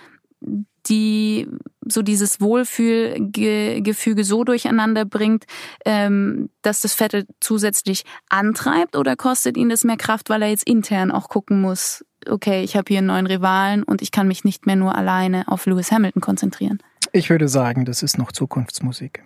die 0.89 1.49
so 1.85 2.03
dieses 2.03 2.41
Wohlfühlgefüge 2.41 4.25
so 4.25 4.45
durcheinander 4.45 5.05
bringt, 5.05 5.45
ähm, 5.85 6.51
dass 6.63 6.81
das 6.81 6.95
Vettel 6.95 7.27
zusätzlich 7.41 8.05
antreibt 8.29 8.97
oder 8.97 9.17
kostet 9.17 9.57
ihn 9.57 9.69
das 9.69 9.85
mehr 9.85 9.97
Kraft, 9.97 10.31
weil 10.31 10.43
er 10.43 10.49
jetzt 10.49 10.67
intern 10.67 11.11
auch 11.11 11.29
gucken 11.29 11.61
muss, 11.61 12.05
okay, 12.29 12.63
ich 12.63 12.77
habe 12.77 12.85
hier 12.89 12.99
einen 12.99 13.09
neuen 13.09 13.27
Rivalen 13.27 13.83
und 13.83 14.03
ich 14.03 14.11
kann 14.11 14.29
mich 14.29 14.45
nicht 14.45 14.67
mehr 14.67 14.77
nur 14.77 14.97
alleine 14.97 15.49
auf 15.49 15.67
Lewis 15.67 15.91
Hamilton 15.91 16.23
konzentrieren? 16.23 16.79
Ich 17.13 17.31
würde 17.31 17.49
sagen, 17.49 17.85
das 17.85 18.03
ist 18.03 18.19
noch 18.19 18.33
Zukunftsmusik 18.33 19.23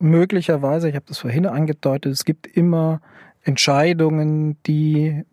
möglicherweise, 0.00 0.88
ich 0.88 0.96
habe 0.96 1.06
das 1.06 1.18
vorhin 1.18 1.46
angedeutet, 1.46 2.12
es 2.12 2.24
gibt 2.24 2.46
immer 2.46 3.00
Entscheidungen, 3.42 4.56
die 4.66 5.24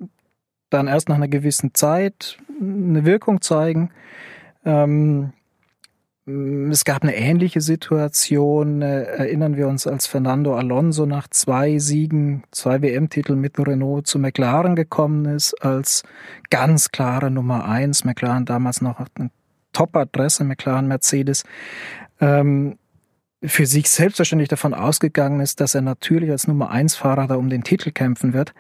dann 0.69 0.87
erst 0.87 1.09
nach 1.09 1.15
einer 1.15 1.27
gewissen 1.27 1.73
Zeit 1.73 2.37
eine 2.59 3.05
Wirkung 3.05 3.41
zeigen. 3.41 3.89
Ähm, 4.65 5.33
es 6.69 6.83
gab 6.83 7.03
eine 7.03 7.15
ähnliche 7.15 7.61
Situation, 7.61 8.81
äh, 8.81 9.03
erinnern 9.03 9.55
wir 9.55 9.69
uns, 9.69 9.87
als 9.87 10.07
Fernando 10.07 10.57
Alonso 10.57 11.05
nach 11.05 11.29
zwei 11.29 11.79
Siegen, 11.79 12.43
zwei 12.51 12.81
WM-Titel 12.81 13.35
mit 13.35 13.57
Renault 13.57 14.07
zu 14.07 14.19
McLaren 14.19 14.75
gekommen 14.75 15.25
ist, 15.25 15.53
als 15.63 16.03
ganz 16.49 16.91
klare 16.91 17.31
Nummer 17.31 17.63
eins. 17.65 18.03
McLaren 18.03 18.43
damals 18.43 18.81
noch 18.81 18.99
eine 19.15 19.31
Top-Adresse, 19.71 20.43
McLaren 20.43 20.87
Mercedes. 20.87 21.45
Ähm, 22.19 22.77
für 23.43 23.65
sich 23.65 23.89
selbstverständlich 23.89 24.49
davon 24.49 24.73
ausgegangen 24.73 25.39
ist, 25.41 25.61
dass 25.61 25.75
er 25.75 25.81
natürlich 25.81 26.31
als 26.31 26.47
Nummer 26.47 26.71
eins 26.71 26.95
Fahrer 26.95 27.27
da 27.27 27.35
um 27.35 27.49
den 27.49 27.63
Titel 27.63 27.91
kämpfen 27.91 28.33
wird. 28.33 28.53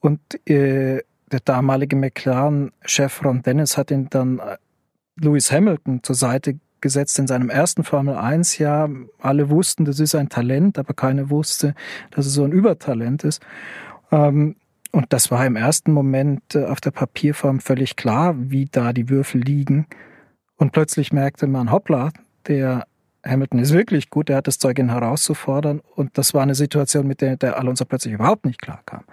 Und 0.00 0.20
äh, 0.48 1.02
der 1.32 1.40
damalige 1.44 1.96
McLaren-Chef 1.96 3.24
Ron 3.24 3.42
Dennis 3.42 3.76
hat 3.76 3.90
ihn 3.90 4.08
dann 4.10 4.38
äh, 4.38 4.56
Lewis 5.16 5.50
Hamilton 5.50 6.02
zur 6.02 6.14
Seite 6.14 6.58
gesetzt 6.80 7.18
in 7.18 7.26
seinem 7.26 7.50
ersten 7.50 7.82
Formel 7.82 8.14
1 8.14 8.58
Jahr. 8.58 8.90
Alle 9.18 9.50
wussten, 9.50 9.84
das 9.84 9.98
ist 10.00 10.14
ein 10.14 10.28
Talent, 10.28 10.78
aber 10.78 10.94
keiner 10.94 11.30
wusste, 11.30 11.74
dass 12.10 12.26
es 12.26 12.34
so 12.34 12.44
ein 12.44 12.52
Übertalent 12.52 13.24
ist. 13.24 13.42
Ähm, 14.12 14.56
und 14.92 15.06
das 15.12 15.32
war 15.32 15.44
im 15.44 15.56
ersten 15.56 15.92
Moment 15.92 16.54
äh, 16.54 16.66
auf 16.66 16.80
der 16.80 16.92
Papierform 16.92 17.58
völlig 17.58 17.96
klar, 17.96 18.34
wie 18.36 18.66
da 18.66 18.92
die 18.92 19.08
Würfel 19.08 19.40
liegen. 19.40 19.86
Und 20.56 20.70
plötzlich 20.70 21.12
merkte 21.12 21.48
man, 21.48 21.72
hoppla, 21.72 22.12
der 22.46 22.86
Hamilton 23.24 23.60
ist 23.60 23.72
wirklich 23.72 24.10
gut, 24.10 24.30
er 24.30 24.36
hat 24.36 24.46
das 24.46 24.58
Zeug, 24.58 24.78
ihn 24.78 24.90
herauszufordern. 24.90 25.80
Und 25.94 26.18
das 26.18 26.34
war 26.34 26.42
eine 26.42 26.54
Situation, 26.54 27.06
mit 27.06 27.20
der 27.20 27.36
der 27.36 27.58
Alonso 27.58 27.84
plötzlich 27.84 28.14
überhaupt 28.14 28.44
nicht 28.44 28.60
klar 28.60 28.82
kam. 28.84 29.04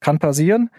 Kann 0.00 0.18
passieren, 0.18 0.70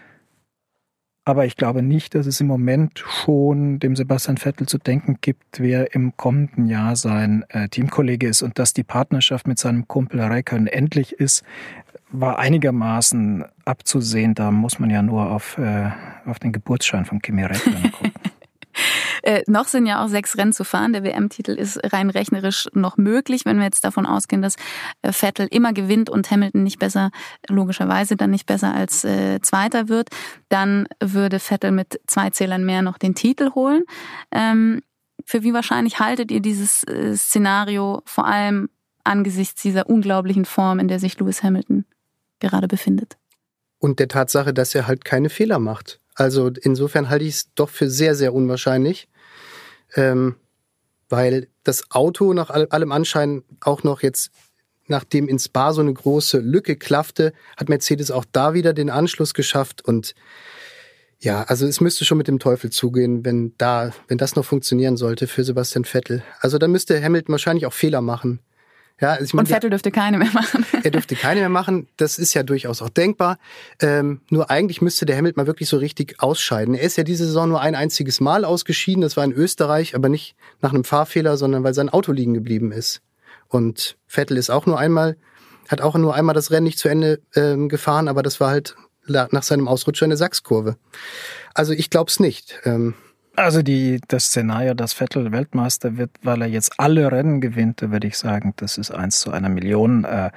aber 1.28 1.44
ich 1.44 1.56
glaube 1.56 1.82
nicht, 1.82 2.14
dass 2.14 2.24
es 2.26 2.40
im 2.40 2.46
Moment 2.46 3.00
schon 3.00 3.80
dem 3.80 3.96
Sebastian 3.96 4.38
Vettel 4.38 4.66
zu 4.66 4.78
denken 4.78 5.18
gibt, 5.20 5.60
wer 5.60 5.94
im 5.94 6.16
kommenden 6.16 6.64
Jahr 6.68 6.96
sein 6.96 7.44
äh, 7.50 7.68
Teamkollege 7.68 8.26
ist 8.26 8.40
und 8.40 8.58
dass 8.58 8.72
die 8.72 8.82
Partnerschaft 8.82 9.46
mit 9.46 9.58
seinem 9.58 9.86
Kumpel 9.86 10.22
Raikkonen 10.22 10.68
endlich 10.68 11.12
ist, 11.12 11.44
war 12.10 12.38
einigermaßen 12.38 13.44
abzusehen. 13.66 14.34
Da 14.34 14.50
muss 14.50 14.78
man 14.78 14.88
ja 14.88 15.02
nur 15.02 15.30
auf, 15.30 15.58
äh, 15.58 15.90
auf 16.24 16.38
den 16.38 16.52
Geburtsschein 16.52 17.04
von 17.04 17.20
Kimi 17.20 17.44
Räikkönen 17.44 17.92
gucken. 17.92 18.12
Äh, 19.22 19.42
noch 19.46 19.66
sind 19.66 19.86
ja 19.86 20.04
auch 20.04 20.08
sechs 20.08 20.36
Rennen 20.36 20.52
zu 20.52 20.64
fahren. 20.64 20.92
Der 20.92 21.04
WM-Titel 21.04 21.52
ist 21.52 21.80
rein 21.92 22.10
rechnerisch 22.10 22.68
noch 22.72 22.96
möglich, 22.96 23.44
wenn 23.44 23.58
wir 23.58 23.64
jetzt 23.64 23.84
davon 23.84 24.06
ausgehen, 24.06 24.42
dass 24.42 24.56
äh, 25.02 25.12
Vettel 25.12 25.48
immer 25.50 25.72
gewinnt 25.72 26.10
und 26.10 26.30
Hamilton 26.30 26.62
nicht 26.62 26.78
besser, 26.78 27.10
logischerweise 27.48 28.16
dann 28.16 28.30
nicht 28.30 28.46
besser 28.46 28.74
als 28.74 29.04
äh, 29.04 29.40
Zweiter 29.40 29.88
wird. 29.88 30.10
Dann 30.48 30.86
würde 31.00 31.38
Vettel 31.38 31.72
mit 31.72 32.00
zwei 32.06 32.30
Zählern 32.30 32.64
mehr 32.64 32.82
noch 32.82 32.98
den 32.98 33.14
Titel 33.14 33.50
holen. 33.54 33.84
Ähm, 34.32 34.82
für 35.24 35.42
wie 35.42 35.52
wahrscheinlich 35.52 35.98
haltet 35.98 36.30
ihr 36.30 36.40
dieses 36.40 36.84
äh, 36.84 37.16
Szenario 37.16 38.02
vor 38.04 38.26
allem 38.26 38.68
angesichts 39.04 39.62
dieser 39.62 39.88
unglaublichen 39.88 40.44
Form, 40.44 40.78
in 40.78 40.88
der 40.88 41.00
sich 41.00 41.18
Lewis 41.18 41.42
Hamilton 41.42 41.84
gerade 42.40 42.68
befindet? 42.68 43.16
Und 43.78 44.00
der 44.00 44.08
Tatsache, 44.08 44.52
dass 44.52 44.74
er 44.74 44.86
halt 44.86 45.04
keine 45.04 45.30
Fehler 45.30 45.58
macht. 45.58 46.00
Also 46.18 46.50
insofern 46.62 47.08
halte 47.10 47.24
ich 47.24 47.34
es 47.34 47.54
doch 47.54 47.68
für 47.68 47.88
sehr, 47.88 48.16
sehr 48.16 48.34
unwahrscheinlich, 48.34 49.08
ähm, 49.94 50.34
weil 51.08 51.46
das 51.62 51.92
Auto 51.92 52.32
nach 52.32 52.50
allem 52.50 52.90
Anschein 52.90 53.44
auch 53.60 53.84
noch 53.84 54.02
jetzt, 54.02 54.32
nachdem 54.88 55.28
in 55.28 55.38
Spa 55.38 55.72
so 55.72 55.80
eine 55.80 55.94
große 55.94 56.38
Lücke 56.38 56.74
klaffte, 56.74 57.32
hat 57.56 57.68
Mercedes 57.68 58.10
auch 58.10 58.24
da 58.32 58.52
wieder 58.52 58.72
den 58.72 58.90
Anschluss 58.90 59.32
geschafft 59.32 59.84
und 59.84 60.16
ja, 61.20 61.44
also 61.44 61.66
es 61.66 61.80
müsste 61.80 62.04
schon 62.04 62.18
mit 62.18 62.28
dem 62.28 62.40
Teufel 62.40 62.70
zugehen, 62.70 63.24
wenn 63.24 63.54
da, 63.56 63.92
wenn 64.08 64.18
das 64.18 64.34
noch 64.34 64.44
funktionieren 64.44 64.96
sollte 64.96 65.28
für 65.28 65.44
Sebastian 65.44 65.84
Vettel. 65.84 66.22
Also 66.40 66.58
dann 66.58 66.72
müsste 66.72 67.00
Hamilton 67.00 67.32
wahrscheinlich 67.32 67.66
auch 67.66 67.72
Fehler 67.72 68.00
machen. 68.00 68.40
Ja, 69.00 69.12
also 69.12 69.24
ich 69.24 69.34
meine, 69.34 69.46
und 69.48 69.54
Vettel 69.54 69.70
dürfte 69.70 69.92
keine 69.92 70.18
mehr 70.18 70.32
machen. 70.32 70.66
er 70.82 70.90
dürfte 70.90 71.14
keine 71.14 71.40
mehr 71.40 71.48
machen. 71.48 71.88
Das 71.96 72.18
ist 72.18 72.34
ja 72.34 72.42
durchaus 72.42 72.82
auch 72.82 72.88
denkbar. 72.88 73.38
Ähm, 73.80 74.20
nur 74.28 74.50
eigentlich 74.50 74.82
müsste 74.82 75.06
der 75.06 75.16
Hamilton 75.16 75.42
mal 75.42 75.46
wirklich 75.46 75.68
so 75.68 75.76
richtig 75.76 76.16
ausscheiden. 76.20 76.74
Er 76.74 76.82
ist 76.82 76.96
ja 76.96 77.04
diese 77.04 77.26
Saison 77.26 77.48
nur 77.48 77.60
ein 77.60 77.74
einziges 77.74 78.20
Mal 78.20 78.44
ausgeschieden. 78.44 79.02
Das 79.02 79.16
war 79.16 79.24
in 79.24 79.32
Österreich, 79.32 79.94
aber 79.94 80.08
nicht 80.08 80.34
nach 80.60 80.72
einem 80.72 80.84
Fahrfehler, 80.84 81.36
sondern 81.36 81.62
weil 81.62 81.74
sein 81.74 81.88
Auto 81.88 82.10
liegen 82.10 82.34
geblieben 82.34 82.72
ist. 82.72 83.00
Und 83.48 83.96
Vettel 84.06 84.36
ist 84.36 84.50
auch 84.50 84.66
nur 84.66 84.78
einmal, 84.78 85.16
hat 85.68 85.80
auch 85.80 85.94
nur 85.94 86.14
einmal 86.14 86.34
das 86.34 86.50
Rennen 86.50 86.64
nicht 86.64 86.78
zu 86.78 86.88
Ende 86.88 87.20
ähm, 87.34 87.68
gefahren, 87.68 88.08
aber 88.08 88.22
das 88.22 88.40
war 88.40 88.50
halt 88.50 88.76
nach 89.06 89.42
seinem 89.42 89.68
Ausrutscher 89.68 90.04
in 90.04 90.10
der 90.10 90.18
Sachskurve. 90.18 90.76
Also 91.54 91.72
ich 91.72 91.88
glaube 91.88 92.10
es 92.10 92.20
nicht. 92.20 92.60
Ähm, 92.64 92.94
also 93.38 93.62
die, 93.62 94.00
das 94.08 94.26
Szenario, 94.26 94.74
dass 94.74 94.92
Vettel 94.92 95.32
Weltmeister 95.32 95.96
wird, 95.96 96.10
weil 96.22 96.42
er 96.42 96.48
jetzt 96.48 96.78
alle 96.78 97.10
Rennen 97.10 97.40
gewinnt, 97.40 97.82
da 97.82 97.90
würde 97.90 98.06
ich 98.06 98.18
sagen, 98.18 98.52
das 98.56 98.78
ist 98.78 98.90
eins 98.90 99.20
zu 99.20 99.30
einer 99.30 99.48
Million. 99.48 100.04
Äh, 100.04 100.30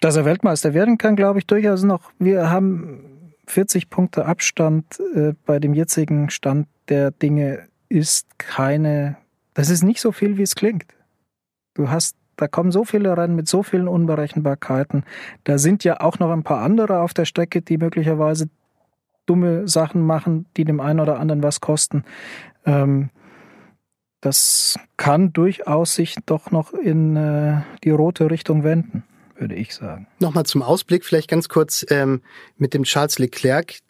dass 0.00 0.16
er 0.16 0.24
Weltmeister 0.24 0.74
werden 0.74 0.98
kann, 0.98 1.16
glaube 1.16 1.38
ich 1.38 1.46
durchaus 1.46 1.82
noch. 1.82 2.12
Wir 2.18 2.50
haben 2.50 3.32
40 3.46 3.90
Punkte 3.90 4.26
Abstand 4.26 5.00
äh, 5.14 5.34
bei 5.46 5.58
dem 5.58 5.74
jetzigen 5.74 6.30
Stand 6.30 6.66
der 6.88 7.10
Dinge 7.10 7.68
ist 7.88 8.38
keine, 8.38 9.16
das 9.54 9.70
ist 9.70 9.82
nicht 9.82 10.00
so 10.00 10.12
viel, 10.12 10.36
wie 10.36 10.42
es 10.42 10.54
klingt. 10.54 10.86
Du 11.74 11.90
hast 11.90 12.16
da 12.36 12.48
kommen 12.48 12.72
so 12.72 12.84
viele 12.84 13.16
Rennen 13.16 13.36
mit 13.36 13.48
so 13.48 13.62
vielen 13.62 13.88
Unberechenbarkeiten. 13.88 15.04
Da 15.44 15.58
sind 15.58 15.84
ja 15.84 16.00
auch 16.00 16.18
noch 16.18 16.30
ein 16.30 16.42
paar 16.42 16.62
andere 16.62 17.00
auf 17.00 17.14
der 17.14 17.26
Strecke, 17.26 17.62
die 17.62 17.78
möglicherweise 17.78 18.48
dumme 19.26 19.68
Sachen 19.68 20.02
machen, 20.02 20.46
die 20.56 20.64
dem 20.64 20.80
einen 20.80 21.00
oder 21.00 21.18
anderen 21.18 21.42
was 21.42 21.60
kosten. 21.60 22.04
Ähm, 22.64 23.10
das 24.20 24.78
kann 24.96 25.32
durchaus 25.32 25.94
sich 25.94 26.16
doch 26.24 26.50
noch 26.50 26.72
in 26.72 27.16
äh, 27.16 27.60
die 27.84 27.90
rote 27.90 28.30
Richtung 28.30 28.64
wenden, 28.64 29.04
würde 29.36 29.54
ich 29.54 29.74
sagen. 29.74 30.06
Nochmal 30.18 30.46
zum 30.46 30.62
Ausblick 30.62 31.04
vielleicht 31.04 31.28
ganz 31.28 31.48
kurz 31.48 31.84
ähm, 31.90 32.22
mit 32.56 32.72
dem 32.72 32.84
Charles 32.84 33.18
Leclerc 33.18 33.80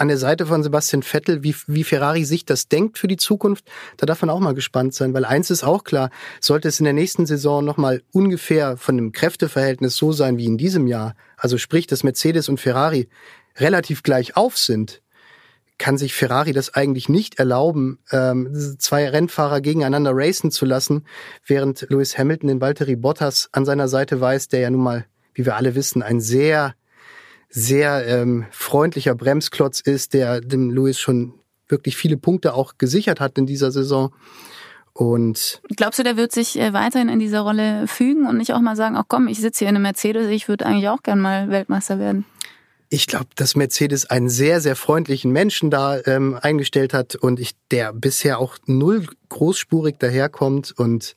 an 0.00 0.08
der 0.08 0.16
Seite 0.16 0.46
von 0.46 0.62
Sebastian 0.62 1.02
Vettel, 1.02 1.42
wie, 1.42 1.54
wie 1.66 1.84
Ferrari 1.84 2.24
sich 2.24 2.46
das 2.46 2.68
denkt 2.68 2.96
für 2.96 3.06
die 3.06 3.18
Zukunft, 3.18 3.66
da 3.98 4.06
darf 4.06 4.22
man 4.22 4.30
auch 4.30 4.40
mal 4.40 4.54
gespannt 4.54 4.94
sein, 4.94 5.12
weil 5.12 5.26
eins 5.26 5.50
ist 5.50 5.62
auch 5.62 5.84
klar, 5.84 6.10
sollte 6.40 6.68
es 6.68 6.80
in 6.80 6.84
der 6.84 6.94
nächsten 6.94 7.26
Saison 7.26 7.62
nochmal 7.62 8.02
ungefähr 8.10 8.78
von 8.78 8.96
dem 8.96 9.12
Kräfteverhältnis 9.12 9.96
so 9.96 10.12
sein 10.12 10.38
wie 10.38 10.46
in 10.46 10.56
diesem 10.56 10.86
Jahr, 10.86 11.14
also 11.36 11.58
sprich, 11.58 11.86
dass 11.86 12.02
Mercedes 12.02 12.48
und 12.48 12.58
Ferrari 12.58 13.08
relativ 13.56 14.02
gleich 14.02 14.36
auf 14.36 14.56
sind, 14.56 15.02
kann 15.78 15.96
sich 15.96 16.12
Ferrari 16.12 16.52
das 16.52 16.74
eigentlich 16.74 17.08
nicht 17.08 17.38
erlauben, 17.38 17.98
ähm, 18.12 18.54
zwei 18.78 19.08
Rennfahrer 19.08 19.60
gegeneinander 19.62 20.12
racen 20.14 20.50
zu 20.50 20.66
lassen, 20.66 21.06
während 21.46 21.86
Lewis 21.88 22.18
Hamilton 22.18 22.48
den 22.48 22.60
Valtteri 22.60 22.96
Bottas 22.96 23.48
an 23.52 23.64
seiner 23.64 23.88
Seite 23.88 24.20
weiß, 24.20 24.48
der 24.48 24.60
ja 24.60 24.70
nun 24.70 24.82
mal, 24.82 25.06
wie 25.32 25.46
wir 25.46 25.56
alle 25.56 25.74
wissen, 25.74 26.02
ein 26.02 26.20
sehr 26.20 26.74
sehr 27.50 28.06
ähm, 28.06 28.46
freundlicher 28.52 29.14
Bremsklotz 29.14 29.80
ist, 29.80 30.14
der 30.14 30.40
dem 30.40 30.70
Lewis 30.70 31.00
schon 31.00 31.34
wirklich 31.68 31.96
viele 31.96 32.16
Punkte 32.16 32.54
auch 32.54 32.78
gesichert 32.78 33.20
hat 33.20 33.36
in 33.38 33.46
dieser 33.46 33.72
Saison. 33.72 34.14
Und 34.92 35.60
glaubst 35.76 35.98
du, 35.98 36.02
der 36.02 36.16
wird 36.16 36.32
sich 36.32 36.58
äh, 36.58 36.72
weiterhin 36.72 37.08
in 37.08 37.18
dieser 37.18 37.40
Rolle 37.40 37.86
fügen 37.86 38.26
und 38.26 38.36
nicht 38.36 38.52
auch 38.52 38.60
mal 38.60 38.76
sagen, 38.76 38.96
ach 38.96 39.04
komm, 39.08 39.28
ich 39.28 39.40
sitze 39.40 39.60
hier 39.60 39.68
in 39.68 39.76
einem 39.76 39.82
Mercedes, 39.82 40.28
ich 40.28 40.48
würde 40.48 40.66
eigentlich 40.66 40.88
auch 40.88 41.02
gern 41.02 41.20
mal 41.20 41.50
Weltmeister 41.50 41.98
werden? 41.98 42.24
Ich 42.92 43.06
glaube, 43.06 43.28
dass 43.36 43.54
Mercedes 43.54 44.10
einen 44.10 44.28
sehr, 44.28 44.60
sehr 44.60 44.74
freundlichen 44.74 45.30
Menschen 45.30 45.70
da 45.70 46.00
ähm, 46.06 46.36
eingestellt 46.42 46.92
hat 46.92 47.14
und 47.14 47.38
ich, 47.38 47.52
der 47.70 47.92
bisher 47.92 48.40
auch 48.40 48.56
null 48.66 49.06
großspurig 49.28 49.96
daherkommt 49.98 50.72
und 50.76 51.16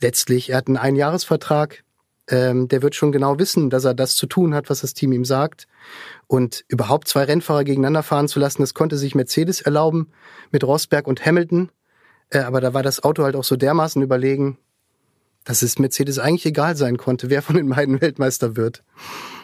letztlich, 0.00 0.50
er 0.50 0.58
hat 0.58 0.68
einen 0.68 0.76
Einjahresvertrag, 0.76 1.82
ähm, 2.28 2.68
der 2.68 2.82
wird 2.82 2.94
schon 2.94 3.10
genau 3.10 3.40
wissen, 3.40 3.68
dass 3.68 3.84
er 3.84 3.94
das 3.94 4.14
zu 4.14 4.26
tun 4.26 4.54
hat, 4.54 4.70
was 4.70 4.82
das 4.82 4.94
Team 4.94 5.10
ihm 5.10 5.24
sagt. 5.24 5.66
Und 6.28 6.64
überhaupt 6.68 7.08
zwei 7.08 7.24
Rennfahrer 7.24 7.64
gegeneinander 7.64 8.04
fahren 8.04 8.28
zu 8.28 8.38
lassen, 8.38 8.62
das 8.62 8.72
konnte 8.72 8.96
sich 8.96 9.16
Mercedes 9.16 9.60
erlauben 9.60 10.12
mit 10.52 10.62
Rosberg 10.62 11.08
und 11.08 11.26
Hamilton. 11.26 11.70
Äh, 12.30 12.40
aber 12.40 12.60
da 12.60 12.74
war 12.74 12.84
das 12.84 13.02
Auto 13.02 13.24
halt 13.24 13.34
auch 13.34 13.42
so 13.42 13.56
dermaßen 13.56 14.00
überlegen, 14.00 14.56
dass 15.50 15.62
es 15.62 15.80
Mercedes 15.80 16.20
eigentlich 16.20 16.46
egal 16.46 16.76
sein 16.76 16.96
konnte, 16.96 17.28
wer 17.28 17.42
von 17.42 17.56
den 17.56 17.68
beiden 17.68 18.00
Weltmeister 18.00 18.54
wird. 18.54 18.84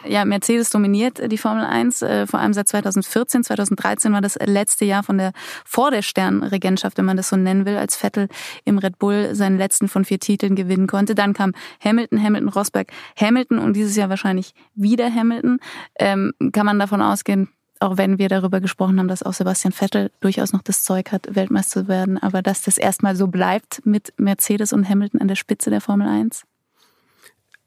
Ja, 0.07 0.23
Mercedes 0.23 0.69
dominiert 0.69 1.19
die 1.29 1.37
Formel 1.37 1.65
1, 1.65 2.01
äh, 2.01 2.25
vor 2.25 2.39
allem 2.39 2.53
seit 2.53 2.69
2014. 2.69 3.43
2013 3.43 4.13
war 4.13 4.21
das 4.21 4.37
letzte 4.41 4.85
Jahr 4.85 5.03
von 5.03 5.17
der 5.17 5.33
vor 5.65 5.91
der 5.91 6.01
Sternregentschaft, 6.01 6.97
wenn 6.97 7.03
man 7.03 7.17
das 7.17 7.27
so 7.27 7.35
nennen 7.35 7.65
will, 7.65 7.75
als 7.75 7.97
Vettel 7.97 8.29
im 8.63 8.77
Red 8.77 8.99
Bull 8.99 9.35
seinen 9.35 9.57
letzten 9.57 9.89
von 9.89 10.05
vier 10.05 10.19
Titeln 10.19 10.55
gewinnen 10.55 10.87
konnte. 10.87 11.13
Dann 11.13 11.33
kam 11.33 11.51
Hamilton, 11.83 12.23
Hamilton, 12.23 12.49
Rosberg, 12.49 12.87
Hamilton 13.19 13.59
und 13.59 13.73
dieses 13.73 13.97
Jahr 13.97 14.07
wahrscheinlich 14.07 14.53
wieder 14.75 15.13
Hamilton. 15.13 15.59
Ähm, 15.99 16.31
kann 16.53 16.65
man 16.65 16.79
davon 16.79 17.01
ausgehen, 17.01 17.49
auch 17.81 17.97
wenn 17.97 18.17
wir 18.17 18.29
darüber 18.29 18.59
gesprochen 18.61 18.99
haben, 18.99 19.07
dass 19.07 19.23
auch 19.23 19.33
Sebastian 19.33 19.71
Vettel 19.71 20.11
durchaus 20.19 20.53
noch 20.53 20.61
das 20.61 20.83
Zeug 20.83 21.11
hat, 21.11 21.35
Weltmeister 21.35 21.81
zu 21.81 21.87
werden, 21.87 22.17
aber 22.17 22.41
dass 22.41 22.61
das 22.63 22.77
erstmal 22.77 23.15
so 23.15 23.27
bleibt 23.27 23.85
mit 23.85 24.13
Mercedes 24.17 24.73
und 24.73 24.87
Hamilton 24.87 25.21
an 25.21 25.27
der 25.27 25.35
Spitze 25.35 25.69
der 25.69 25.81
Formel 25.81 26.07
1? 26.07 26.43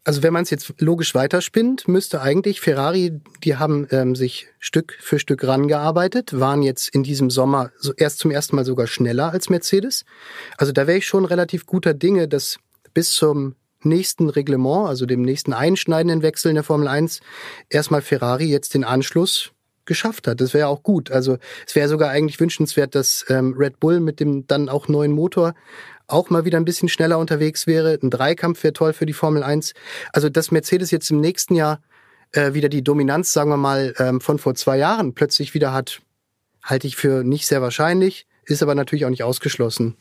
Also 0.03 0.23
wenn 0.23 0.33
man 0.33 0.45
es 0.45 0.51
jetzt 0.51 0.73
logisch 0.79 1.15
weiterspinnt, 1.15 1.87
müsste 1.87 2.23
eigentlich 2.23 2.61
Ferrari, 2.61 3.21
die 3.45 3.57
haben 3.57 3.87
ähm, 3.91 4.17
sich 4.17 4.49
Stück 4.59 4.97
für 4.99 5.19
Stück 5.19 5.47
rangearbeitet, 5.47 6.41
waren 6.41 6.63
jetzt 6.63 6.89
in 6.89 7.03
diesem 7.03 7.29
Sommer 7.29 7.71
so 7.79 7.93
erst 7.93 8.19
zum 8.19 8.31
ersten 8.31 8.57
Mal 8.57 8.65
sogar 8.65 8.87
schneller 8.87 9.31
als 9.31 9.51
Mercedes. 9.51 10.07
Also 10.57 10.73
da 10.73 10.87
wäre 10.87 10.99
ich 10.99 11.07
schon 11.07 11.27
relativ 11.27 11.67
guter 11.67 11.93
Dinge, 11.93 12.29
dass 12.29 12.57
bis 12.95 13.13
zum 13.13 13.57
nächsten 13.83 14.31
Reglement, 14.31 14.89
also 14.89 15.05
dem 15.05 15.23
nächsten 15.23 15.53
einschneidenden 15.53 16.23
Wechsel 16.23 16.49
in 16.49 16.55
der 16.55 16.65
Formel 16.65 16.89
1, 16.89 17.21
erstmal 17.69 18.03
Ferrari 18.03 18.47
jetzt 18.47 18.75
den 18.75 18.85
Anschluss 18.85 19.53
geschafft 19.91 20.29
hat. 20.29 20.41
Das 20.41 20.55
wäre 20.55 20.69
auch 20.69 20.85
gut. 20.85 21.11
Also 21.11 21.39
es 21.67 21.75
wäre 21.75 21.89
sogar 21.89 22.11
eigentlich 22.11 22.39
wünschenswert, 22.39 22.95
dass 22.95 23.27
ähm, 23.29 23.57
Red 23.59 23.81
Bull 23.81 23.99
mit 23.99 24.21
dem 24.21 24.47
dann 24.47 24.69
auch 24.69 24.87
neuen 24.87 25.11
Motor 25.11 25.55
auch 26.07 26.31
mal 26.31 26.45
wieder 26.45 26.59
ein 26.59 26.65
bisschen 26.65 26.89
schneller 26.89 27.19
unterwegs 27.19 27.67
wäre. 27.67 27.99
Ein 28.01 28.11
Dreikampf 28.11 28.63
wäre 28.63 28.73
toll 28.73 28.93
für 28.93 29.05
die 29.05 29.13
Formel 29.13 29.43
1. 29.43 29.75
Also 30.13 30.29
dass 30.29 30.53
Mercedes 30.53 30.93
jetzt 30.93 31.11
im 31.11 31.21
nächsten 31.21 31.57
Jahr 31.57 31.81
äh, 32.31 32.55
wieder 32.55 32.69
die 32.69 32.85
Dominanz, 32.85 33.33
sagen 33.33 33.51
wir 33.51 33.57
mal, 33.57 33.93
ähm, 33.99 34.21
von 34.21 34.39
vor 34.39 34.55
zwei 34.55 34.79
Jahren 34.79 35.13
plötzlich 35.13 35.55
wieder 35.55 35.73
hat, 35.73 36.01
halte 36.63 36.87
ich 36.87 36.95
für 36.95 37.25
nicht 37.25 37.49
sehr 37.49 37.63
wahrscheinlich, 37.63 38.29
ist 38.45 38.63
aber 38.63 38.77
natürlich 38.77 39.05
auch 39.07 39.11
nicht 39.11 39.25
ausgeschlossen. 39.25 39.97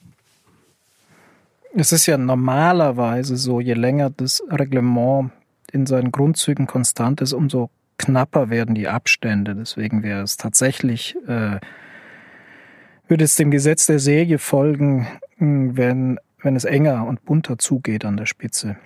Es 1.73 1.91
ist 1.91 2.05
ja 2.05 2.17
normalerweise 2.17 3.37
so, 3.37 3.59
je 3.59 3.73
länger 3.73 4.11
das 4.11 4.43
Reglement 4.51 5.31
in 5.71 5.87
seinen 5.87 6.11
Grundzügen 6.11 6.67
konstant 6.67 7.21
ist, 7.21 7.33
umso 7.33 7.71
knapper 7.99 8.49
werden 8.49 8.73
die 8.73 8.87
Abstände. 8.87 9.53
Deswegen 9.53 10.01
wäre 10.01 10.23
es 10.23 10.37
tatsächlich, 10.37 11.15
äh, 11.27 11.59
würde 13.07 13.23
es 13.23 13.35
dem 13.35 13.51
Gesetz 13.51 13.85
der 13.85 13.99
Serie 13.99 14.39
folgen, 14.39 15.07
hm, 15.37 15.77
wenn, 15.77 16.19
wenn 16.41 16.55
es 16.55 16.65
enger 16.65 17.05
und 17.05 17.23
bunter 17.25 17.59
zugeht 17.59 18.05
an 18.05 18.17
der 18.17 18.25
Spitze. 18.25 18.77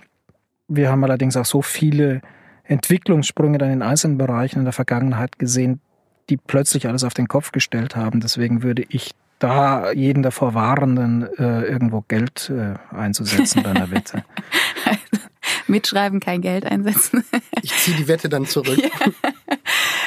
Wir 0.67 0.89
haben 0.89 1.04
allerdings 1.04 1.38
auch 1.38 1.45
so 1.45 1.62
viele 1.62 2.21
Entwicklungssprünge 2.63 3.58
dann 3.58 3.71
in 3.71 3.82
einzelnen 3.82 4.17
Bereichen 4.17 4.60
in 4.60 4.65
der 4.65 4.73
Vergangenheit 4.73 5.39
gesehen, 5.39 5.80
die 6.30 6.38
plötzlich 6.38 6.88
alles 6.88 7.04
auf 7.04 7.13
den 7.13 7.28
Kopf 7.28 7.52
gestellt 7.52 7.95
haben. 7.95 8.19
Deswegen 8.19 8.63
würde 8.63 8.84
ich 8.89 9.12
da 9.39 9.91
jeden 9.91 10.23
davor 10.23 10.54
warnen, 10.54 11.28
äh, 11.38 11.63
irgendwo 11.63 12.02
Geld 12.08 12.49
äh, 12.49 12.76
einzusetzen 12.95 13.62
bei 13.62 13.71
einer 13.71 13.91
Wette. 13.91 14.23
Mitschreiben, 15.67 16.19
kein 16.19 16.41
Geld 16.41 16.65
einsetzen. 16.65 17.23
ich 17.62 17.76
ziehe 17.76 17.97
die 17.97 18.08
Wette 18.08 18.30
dann 18.30 18.45
zurück. 18.45 18.78
Ja. 18.78 18.89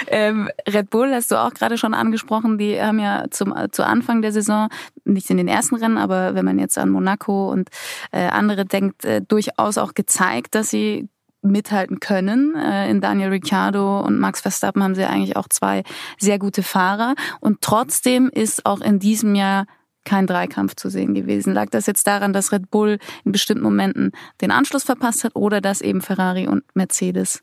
ähm, 0.08 0.48
Red 0.68 0.90
Bull 0.90 1.12
hast 1.12 1.30
du 1.30 1.36
auch 1.36 1.54
gerade 1.54 1.78
schon 1.78 1.94
angesprochen. 1.94 2.58
Die 2.58 2.80
haben 2.80 2.98
ja 2.98 3.24
zum 3.30 3.54
zu 3.72 3.84
Anfang 3.84 4.22
der 4.22 4.32
Saison 4.32 4.68
nicht 5.04 5.30
in 5.30 5.36
den 5.36 5.48
ersten 5.48 5.76
Rennen, 5.76 5.98
aber 5.98 6.34
wenn 6.34 6.44
man 6.44 6.58
jetzt 6.58 6.78
an 6.78 6.90
Monaco 6.90 7.50
und 7.50 7.70
äh, 8.12 8.26
andere 8.26 8.64
denkt, 8.64 9.04
äh, 9.04 9.22
durchaus 9.22 9.78
auch 9.78 9.94
gezeigt, 9.94 10.54
dass 10.54 10.70
sie 10.70 11.08
mithalten 11.46 12.00
können. 12.00 12.54
Äh, 12.56 12.90
in 12.90 13.00
Daniel 13.00 13.30
Ricciardo 13.30 14.00
und 14.00 14.18
Max 14.18 14.40
Verstappen 14.40 14.82
haben 14.82 14.94
sie 14.94 15.04
eigentlich 15.04 15.36
auch 15.36 15.48
zwei 15.48 15.82
sehr 16.18 16.38
gute 16.38 16.62
Fahrer. 16.62 17.14
Und 17.40 17.60
trotzdem 17.60 18.28
ist 18.28 18.66
auch 18.66 18.80
in 18.80 18.98
diesem 18.98 19.34
Jahr 19.34 19.66
kein 20.06 20.26
Dreikampf 20.26 20.74
zu 20.76 20.88
sehen 20.88 21.12
gewesen. 21.12 21.52
Lag 21.52 21.68
das 21.68 21.84
jetzt 21.86 22.06
daran, 22.06 22.32
dass 22.32 22.52
Red 22.52 22.70
Bull 22.70 22.98
in 23.24 23.32
bestimmten 23.32 23.62
Momenten 23.62 24.12
den 24.40 24.50
Anschluss 24.50 24.84
verpasst 24.84 25.24
hat 25.24 25.36
oder 25.36 25.60
dass 25.60 25.82
eben 25.82 26.00
Ferrari 26.00 26.46
und 26.46 26.64
Mercedes 26.74 27.42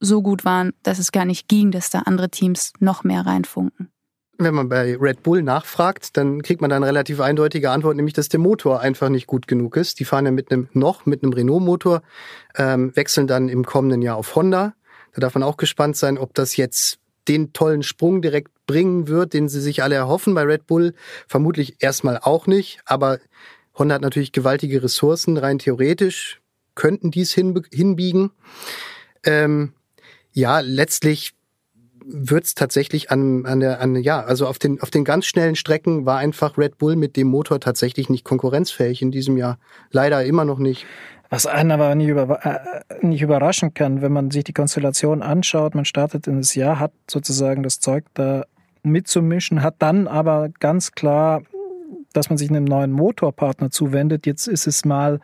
so 0.00 0.20
gut 0.22 0.44
waren, 0.44 0.72
dass 0.82 0.98
es 0.98 1.12
gar 1.12 1.24
nicht 1.24 1.48
ging, 1.48 1.70
dass 1.70 1.90
da 1.90 2.00
andere 2.00 2.30
Teams 2.30 2.72
noch 2.80 3.04
mehr 3.04 3.24
reinfunken? 3.24 3.90
Wenn 4.38 4.54
man 4.54 4.70
bei 4.70 4.96
Red 4.96 5.22
Bull 5.22 5.42
nachfragt, 5.42 6.16
dann 6.16 6.42
kriegt 6.42 6.62
man 6.62 6.72
eine 6.72 6.86
relativ 6.86 7.20
eindeutige 7.20 7.70
Antwort, 7.70 7.96
nämlich 7.96 8.14
dass 8.14 8.30
der 8.30 8.40
Motor 8.40 8.80
einfach 8.80 9.10
nicht 9.10 9.26
gut 9.26 9.46
genug 9.46 9.76
ist. 9.76 10.00
Die 10.00 10.06
fahren 10.06 10.24
ja 10.24 10.32
mit 10.32 10.50
einem 10.50 10.68
noch 10.72 11.04
mit 11.04 11.22
einem 11.22 11.34
Renault-Motor, 11.34 12.02
ähm, 12.56 12.96
wechseln 12.96 13.26
dann 13.26 13.50
im 13.50 13.66
kommenden 13.66 14.00
Jahr 14.00 14.16
auf 14.16 14.34
Honda. 14.34 14.72
Da 15.12 15.20
darf 15.20 15.34
man 15.34 15.42
auch 15.42 15.58
gespannt 15.58 15.96
sein, 15.96 16.16
ob 16.16 16.32
das 16.34 16.56
jetzt 16.56 16.98
den 17.28 17.52
tollen 17.52 17.82
Sprung 17.82 18.22
direkt 18.22 18.50
bringen 18.70 19.08
wird, 19.08 19.34
den 19.34 19.48
sie 19.48 19.60
sich 19.60 19.82
alle 19.82 19.96
erhoffen 19.96 20.34
bei 20.34 20.42
Red 20.42 20.68
Bull. 20.68 20.94
Vermutlich 21.26 21.76
erstmal 21.80 22.18
auch 22.18 22.46
nicht, 22.46 22.80
aber 22.84 23.18
Honda 23.76 23.96
hat 23.96 24.02
natürlich 24.02 24.30
gewaltige 24.30 24.82
Ressourcen, 24.82 25.36
rein 25.36 25.58
theoretisch 25.58 26.40
könnten 26.76 27.10
dies 27.10 27.32
hinbiegen. 27.32 28.30
Ähm, 29.24 29.74
ja, 30.32 30.60
letztlich 30.60 31.32
wird 32.02 32.44
es 32.44 32.54
tatsächlich 32.54 33.10
an, 33.10 33.44
an 33.44 33.60
der, 33.60 33.80
an, 33.80 33.96
ja, 33.96 34.22
also 34.22 34.46
auf 34.46 34.58
den, 34.58 34.80
auf 34.80 34.90
den 34.90 35.04
ganz 35.04 35.26
schnellen 35.26 35.56
Strecken 35.56 36.06
war 36.06 36.18
einfach 36.18 36.56
Red 36.56 36.78
Bull 36.78 36.96
mit 36.96 37.16
dem 37.16 37.26
Motor 37.26 37.60
tatsächlich 37.60 38.08
nicht 38.08 38.24
konkurrenzfähig 38.24 39.02
in 39.02 39.10
diesem 39.10 39.36
Jahr. 39.36 39.58
Leider 39.90 40.24
immer 40.24 40.44
noch 40.44 40.58
nicht. 40.58 40.86
Was 41.28 41.46
einen 41.46 41.70
aber 41.70 41.94
nicht, 41.94 42.08
über, 42.08 42.44
äh, 42.44 43.06
nicht 43.06 43.22
überraschen 43.22 43.74
kann, 43.74 44.00
wenn 44.00 44.12
man 44.12 44.30
sich 44.30 44.44
die 44.44 44.52
Konstellation 44.52 45.22
anschaut, 45.22 45.74
man 45.74 45.84
startet 45.84 46.26
in 46.26 46.38
das 46.38 46.54
Jahr, 46.54 46.80
hat 46.80 46.92
sozusagen 47.08 47.62
das 47.62 47.78
Zeug 47.78 48.04
da 48.14 48.44
mitzumischen, 48.82 49.62
hat 49.62 49.76
dann 49.78 50.06
aber 50.08 50.50
ganz 50.60 50.92
klar, 50.92 51.42
dass 52.12 52.28
man 52.28 52.38
sich 52.38 52.50
einem 52.50 52.64
neuen 52.64 52.92
Motorpartner 52.92 53.70
zuwendet. 53.70 54.26
Jetzt 54.26 54.48
ist 54.48 54.66
es 54.66 54.84
mal 54.84 55.20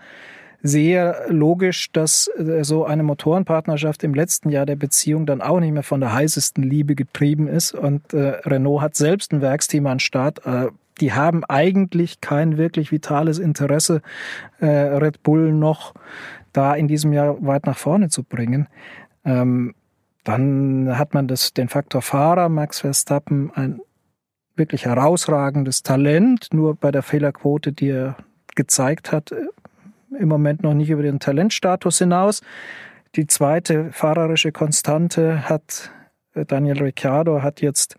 sehr 0.63 1.27
logisch, 1.29 1.93
dass 1.93 2.29
äh, 2.37 2.65
so 2.65 2.85
eine 2.85 3.03
Motorenpartnerschaft 3.03 4.03
im 4.05 4.15
letzten 4.15 4.51
Jahr 4.51 4.67
der 4.67 4.77
Beziehung 4.77 5.27
dann 5.27 5.41
auch 5.41 5.61
nicht 5.61 5.73
mehr 5.73 5.83
von 5.83 6.01
der 6.01 6.13
heißesten 6.13 6.63
Liebe 6.63 6.95
getrieben 6.95 7.49
ist. 7.49 7.75
Und 7.75 8.13
äh, 8.13 8.41
Renault 8.45 8.83
hat 8.83 8.97
selbst 8.97 9.33
ein 9.33 9.41
Werksteam 9.41 9.87
an 9.87 10.01
Start. 10.01 10.45
Äh, 10.47 10.69
die 11.01 11.13
haben 11.13 11.45
eigentlich 11.45 12.21
kein 12.21 12.57
wirklich 12.57 12.91
vitales 12.91 13.39
Interesse, 13.39 14.01
äh, 14.61 14.67
Red 14.67 15.23
Bull 15.23 15.53
noch 15.53 15.95
da 16.53 16.75
in 16.75 16.89
diesem 16.89 17.13
Jahr 17.13 17.37
weit 17.45 17.67
nach 17.67 17.77
vorne 17.77 18.09
zu 18.09 18.23
bringen. 18.23 18.67
Ähm, 19.25 19.75
dann 20.27 20.99
hat 20.99 21.15
man 21.15 21.29
das, 21.29 21.55
den 21.55 21.69
Faktor 21.69 22.03
Fahrer, 22.03 22.49
Max 22.49 22.81
Verstappen, 22.81 23.53
ein 23.55 23.81
wirklich 24.57 24.85
herausragendes 24.85 25.85
Talent, 25.85 26.49
nur 26.53 26.75
bei 26.75 26.91
der 26.91 27.03
Fehlerquote, 27.03 27.73
die 27.73 27.91
er 27.91 28.17
gezeigt 28.57 29.13
hat, 29.13 29.31
äh, 29.31 29.47
im 30.19 30.29
Moment 30.29 30.65
noch 30.65 30.75
nicht 30.75 30.91
über 30.91 31.03
den 31.03 31.21
Talentstatus 31.21 31.99
hinaus. 31.99 32.43
Die 33.15 33.29
zweite 33.29 33.93
fahrerische 33.93 34.51
Konstante 34.51 35.49
hat 35.49 35.93
äh, 36.35 36.45
Daniel 36.45 36.83
Ricciardo, 36.83 37.43
hat 37.43 37.61
jetzt 37.61 37.97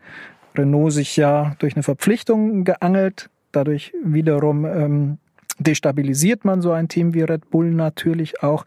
Renault 0.54 0.92
sich 0.92 1.16
ja 1.16 1.56
durch 1.60 1.76
eine 1.76 1.84
Verpflichtung 1.84 2.66
geangelt. 2.66 3.30
Dadurch 3.54 3.94
wiederum 4.04 4.66
ähm, 4.66 5.18
destabilisiert 5.60 6.46
man 6.46 6.62
so 6.62 6.72
ein 6.72 6.88
Team 6.88 7.14
wie 7.14 7.22
Red 7.22 7.50
Bull 7.50 7.72
natürlich 7.72 8.44
auch. 8.44 8.66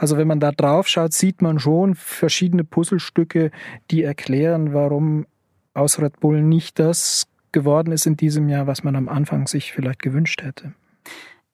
Also 0.00 0.16
wenn 0.16 0.28
man 0.28 0.40
da 0.40 0.50
drauf 0.50 0.88
schaut, 0.88 1.12
sieht 1.12 1.42
man 1.42 1.58
schon 1.58 1.94
verschiedene 1.94 2.64
Puzzlestücke, 2.64 3.50
die 3.90 4.02
erklären, 4.02 4.72
warum 4.72 5.26
aus 5.74 6.00
Red 6.00 6.20
Bull 6.20 6.40
nicht 6.40 6.78
das 6.78 7.26
geworden 7.52 7.92
ist 7.92 8.06
in 8.06 8.16
diesem 8.16 8.48
Jahr, 8.48 8.66
was 8.66 8.82
man 8.82 8.96
am 8.96 9.10
Anfang 9.10 9.46
sich 9.46 9.72
vielleicht 9.72 10.00
gewünscht 10.00 10.42
hätte. 10.42 10.72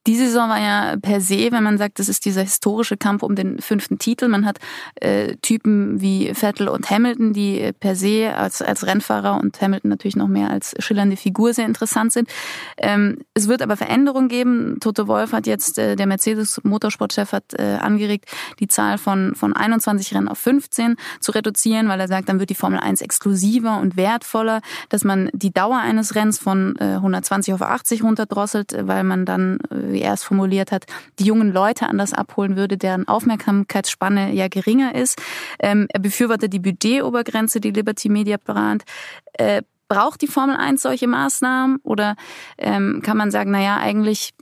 Die 0.07 0.14
Saison 0.14 0.49
war 0.49 0.61
ja 0.61 0.97
per 0.97 1.21
se, 1.21 1.49
wenn 1.51 1.64
man 1.64 1.79
sagt, 1.79 1.99
das 1.99 2.09
ist 2.09 2.25
dieser 2.25 2.42
historische 2.42 2.97
Kampf 2.97 3.23
um 3.23 3.35
den 3.35 3.59
fünften 3.59 3.99
Titel. 3.99 4.29
Man 4.29 4.47
hat 4.47 4.59
äh, 4.97 5.35
Typen 5.42 6.01
wie 6.01 6.33
Vettel 6.33 6.69
und 6.69 6.88
Hamilton, 6.90 7.33
die 7.33 7.73
per 7.81 7.97
se 7.97 8.33
als, 8.37 8.62
als 8.62 8.87
Rennfahrer 8.87 9.40
und 9.40 9.61
Hamilton 9.61 9.90
natürlich 9.90 10.16
noch 10.16 10.29
mehr 10.29 10.51
als 10.51 10.75
schillernde 10.79 11.16
Figur 11.16 11.53
sehr 11.55 11.66
interessant 11.66 12.12
sind. 12.12 12.29
Ähm, 12.79 13.19
es 13.35 13.49
wird 13.49 13.62
aber 13.62 13.77
Veränderungen 13.77 14.29
geben. 14.29 14.79
Toto 14.81 15.09
Wolf 15.09 15.33
hat 15.33 15.47
jetzt, 15.47 15.79
äh, 15.79 15.97
der 15.97 16.07
Mercedes-Motorsportchef 16.07 17.33
hat 17.33 17.55
äh, 17.55 17.77
angeregt, 17.81 18.27
die 18.61 18.69
Zahl 18.69 18.99
von, 18.99 19.35
von 19.35 19.55
21 19.55 20.14
Rennen 20.14 20.29
auf 20.29 20.38
15 20.38 20.97
zu 21.21 21.33
reduzieren, 21.33 21.88
weil 21.88 21.99
er 21.99 22.09
sagt, 22.09 22.29
dann 22.29 22.38
wird 22.38 22.51
die 22.51 22.55
Formel 22.55 22.79
1 22.79 23.01
exklusiver 23.01 23.79
und 23.81 23.97
wertvoller, 23.97 24.61
dass 24.88 25.03
man 25.03 25.31
die 25.33 25.53
Dauer 25.53 25.79
eines 25.79 26.14
Rennens 26.14 26.38
von 26.38 26.77
äh, 26.79 26.95
120 26.95 27.55
auf 27.55 27.62
80 27.62 28.05
runterdrosselt, 28.05 28.77
weil 28.87 29.03
man 29.03 29.25
dann 29.25 29.59
äh, 29.71 29.96
wie 29.97 30.03
er 30.03 30.13
es 30.13 30.23
formuliert 30.23 30.71
hat, 30.71 30.85
die 31.19 31.25
jungen 31.25 31.53
Leute 31.53 31.89
anders 31.89 32.13
abholen 32.13 32.57
würde, 32.57 32.77
deren 32.77 33.09
Aufmerksamkeitsspanne 33.09 34.33
ja 34.33 34.47
geringer 34.49 34.95
ist. 34.95 35.21
Ähm, 35.59 35.89
er 35.93 36.01
befürwortet 36.01 36.53
die 36.53 36.61
Budgetobergrenze, 36.61 37.61
die 37.61 37.71
Liberty 37.73 38.09
Media 38.09 38.37
plant. 38.37 38.85
Äh, 39.33 39.63
braucht 39.89 40.23
die 40.23 40.27
Formel 40.27 40.57
1 40.57 40.83
solche 40.83 41.07
Maßnahmen 41.07 41.79
oder 41.83 42.17
ähm, 42.59 43.01
kann 43.03 43.17
man 43.17 43.31
sagen, 43.31 43.51
naja, 43.51 43.79
eigentlich 43.79 44.35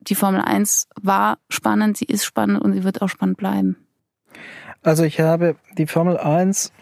die 0.00 0.14
Formel 0.14 0.40
1 0.40 0.88
war 1.00 1.38
spannend, 1.48 1.96
sie 1.96 2.04
ist 2.04 2.24
spannend 2.24 2.62
und 2.62 2.72
sie 2.72 2.84
wird 2.84 3.02
auch 3.02 3.08
spannend 3.08 3.36
bleiben? 3.36 3.76
Also 4.82 5.02
ich 5.04 5.20
habe 5.20 5.56
die 5.78 5.86
Formel 5.86 6.18
1 6.18 6.72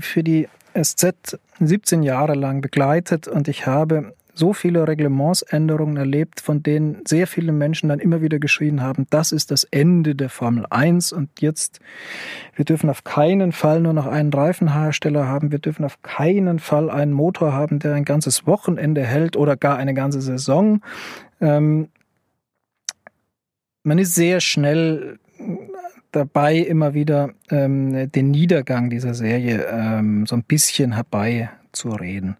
für 0.00 0.22
die 0.22 0.48
SZ 0.80 1.38
17 1.60 2.02
Jahre 2.02 2.34
lang 2.34 2.60
begleitet 2.60 3.28
und 3.28 3.48
ich 3.48 3.66
habe 3.66 4.14
so 4.34 4.52
viele 4.52 4.86
Reglementsänderungen 4.86 5.96
erlebt, 5.96 6.40
von 6.40 6.62
denen 6.62 7.02
sehr 7.06 7.26
viele 7.26 7.52
Menschen 7.52 7.88
dann 7.88 8.00
immer 8.00 8.20
wieder 8.20 8.38
geschrien 8.38 8.82
haben, 8.82 9.06
das 9.10 9.32
ist 9.32 9.50
das 9.50 9.64
Ende 9.64 10.14
der 10.14 10.28
Formel 10.28 10.66
1 10.68 11.12
und 11.12 11.40
jetzt, 11.40 11.80
wir 12.54 12.64
dürfen 12.64 12.90
auf 12.90 13.04
keinen 13.04 13.52
Fall 13.52 13.80
nur 13.80 13.92
noch 13.92 14.06
einen 14.06 14.32
Reifenhersteller 14.32 15.26
haben, 15.28 15.52
wir 15.52 15.60
dürfen 15.60 15.84
auf 15.84 16.02
keinen 16.02 16.58
Fall 16.58 16.90
einen 16.90 17.12
Motor 17.12 17.52
haben, 17.52 17.78
der 17.78 17.94
ein 17.94 18.04
ganzes 18.04 18.46
Wochenende 18.46 19.04
hält 19.04 19.36
oder 19.36 19.56
gar 19.56 19.76
eine 19.76 19.94
ganze 19.94 20.20
Saison. 20.20 20.80
Ähm, 21.40 21.88
man 23.84 23.98
ist 23.98 24.14
sehr 24.14 24.40
schnell 24.40 25.18
dabei, 26.10 26.56
immer 26.58 26.94
wieder 26.94 27.30
ähm, 27.50 28.10
den 28.10 28.30
Niedergang 28.30 28.90
dieser 28.90 29.14
Serie 29.14 29.66
ähm, 29.70 30.26
so 30.26 30.36
ein 30.36 30.44
bisschen 30.44 30.92
herbei 30.92 31.50
zu 31.76 31.90
reden. 31.90 32.36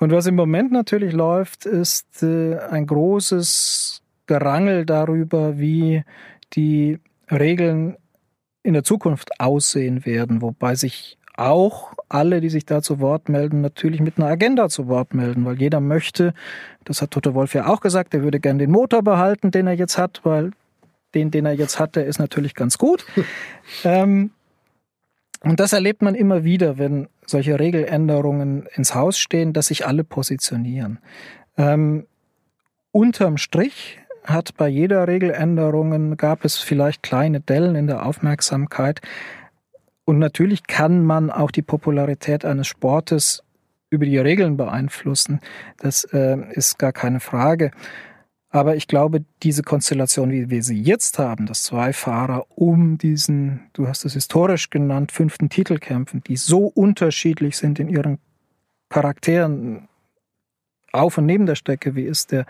Und 0.00 0.12
was 0.12 0.26
im 0.26 0.34
Moment 0.34 0.72
natürlich 0.72 1.12
läuft, 1.12 1.66
ist 1.66 2.22
äh, 2.22 2.58
ein 2.58 2.86
großes 2.86 4.02
Gerangel 4.26 4.86
darüber, 4.86 5.58
wie 5.58 6.02
die 6.54 6.98
Regeln 7.30 7.96
in 8.62 8.74
der 8.74 8.84
Zukunft 8.84 9.40
aussehen 9.40 10.06
werden, 10.06 10.42
wobei 10.42 10.74
sich 10.74 11.18
auch 11.36 11.92
alle, 12.08 12.40
die 12.40 12.48
sich 12.48 12.64
da 12.64 12.80
zu 12.80 13.00
Wort 13.00 13.28
melden, 13.28 13.60
natürlich 13.60 14.00
mit 14.00 14.18
einer 14.18 14.28
Agenda 14.28 14.68
zu 14.68 14.86
Wort 14.86 15.14
melden, 15.14 15.44
weil 15.44 15.60
jeder 15.60 15.80
möchte, 15.80 16.32
das 16.84 17.02
hat 17.02 17.10
Toto 17.10 17.34
Wolf 17.34 17.54
ja 17.54 17.66
auch 17.66 17.80
gesagt, 17.80 18.14
er 18.14 18.22
würde 18.22 18.40
gern 18.40 18.58
den 18.58 18.70
Motor 18.70 19.02
behalten, 19.02 19.50
den 19.50 19.66
er 19.66 19.74
jetzt 19.74 19.98
hat, 19.98 20.20
weil 20.24 20.52
den, 21.14 21.30
den 21.30 21.46
er 21.46 21.52
jetzt 21.52 21.78
hat, 21.78 21.96
der 21.96 22.06
ist 22.06 22.18
natürlich 22.18 22.54
ganz 22.54 22.78
gut. 22.78 23.04
ähm, 23.84 24.30
und 25.42 25.60
das 25.60 25.72
erlebt 25.72 26.02
man 26.02 26.14
immer 26.14 26.44
wieder, 26.44 26.78
wenn 26.78 27.08
solche 27.26 27.58
Regeländerungen 27.58 28.66
ins 28.74 28.94
Haus 28.94 29.18
stehen, 29.18 29.52
dass 29.52 29.66
sich 29.66 29.86
alle 29.86 30.04
positionieren. 30.04 30.98
Ähm, 31.56 32.06
unterm 32.90 33.36
Strich 33.36 33.98
hat 34.24 34.56
bei 34.56 34.68
jeder 34.68 35.06
Regeländerung 35.06 36.16
gab 36.16 36.44
es 36.44 36.58
vielleicht 36.58 37.02
kleine 37.02 37.40
Dellen 37.40 37.76
in 37.76 37.86
der 37.86 38.06
Aufmerksamkeit. 38.06 39.00
Und 40.04 40.18
natürlich 40.18 40.66
kann 40.66 41.04
man 41.04 41.30
auch 41.30 41.50
die 41.50 41.62
Popularität 41.62 42.44
eines 42.44 42.66
Sportes 42.66 43.42
über 43.90 44.06
die 44.06 44.18
Regeln 44.18 44.56
beeinflussen. 44.56 45.40
Das 45.78 46.04
äh, 46.04 46.36
ist 46.52 46.78
gar 46.78 46.92
keine 46.92 47.20
Frage. 47.20 47.70
Aber 48.54 48.76
ich 48.76 48.86
glaube, 48.86 49.24
diese 49.42 49.64
Konstellation, 49.64 50.30
wie 50.30 50.48
wir 50.48 50.62
sie 50.62 50.80
jetzt 50.80 51.18
haben, 51.18 51.46
dass 51.46 51.64
zwei 51.64 51.92
Fahrer 51.92 52.46
um 52.56 52.98
diesen, 52.98 53.62
du 53.72 53.88
hast 53.88 54.04
es 54.04 54.12
historisch 54.12 54.70
genannt, 54.70 55.10
fünften 55.10 55.48
Titel 55.48 55.78
kämpfen, 55.78 56.22
die 56.24 56.36
so 56.36 56.66
unterschiedlich 56.66 57.56
sind 57.56 57.80
in 57.80 57.88
ihren 57.88 58.18
Charakteren 58.90 59.88
auf 60.92 61.18
und 61.18 61.26
neben 61.26 61.46
der 61.46 61.56
Strecke, 61.56 61.96
wie 61.96 62.06
es 62.06 62.28
der 62.28 62.46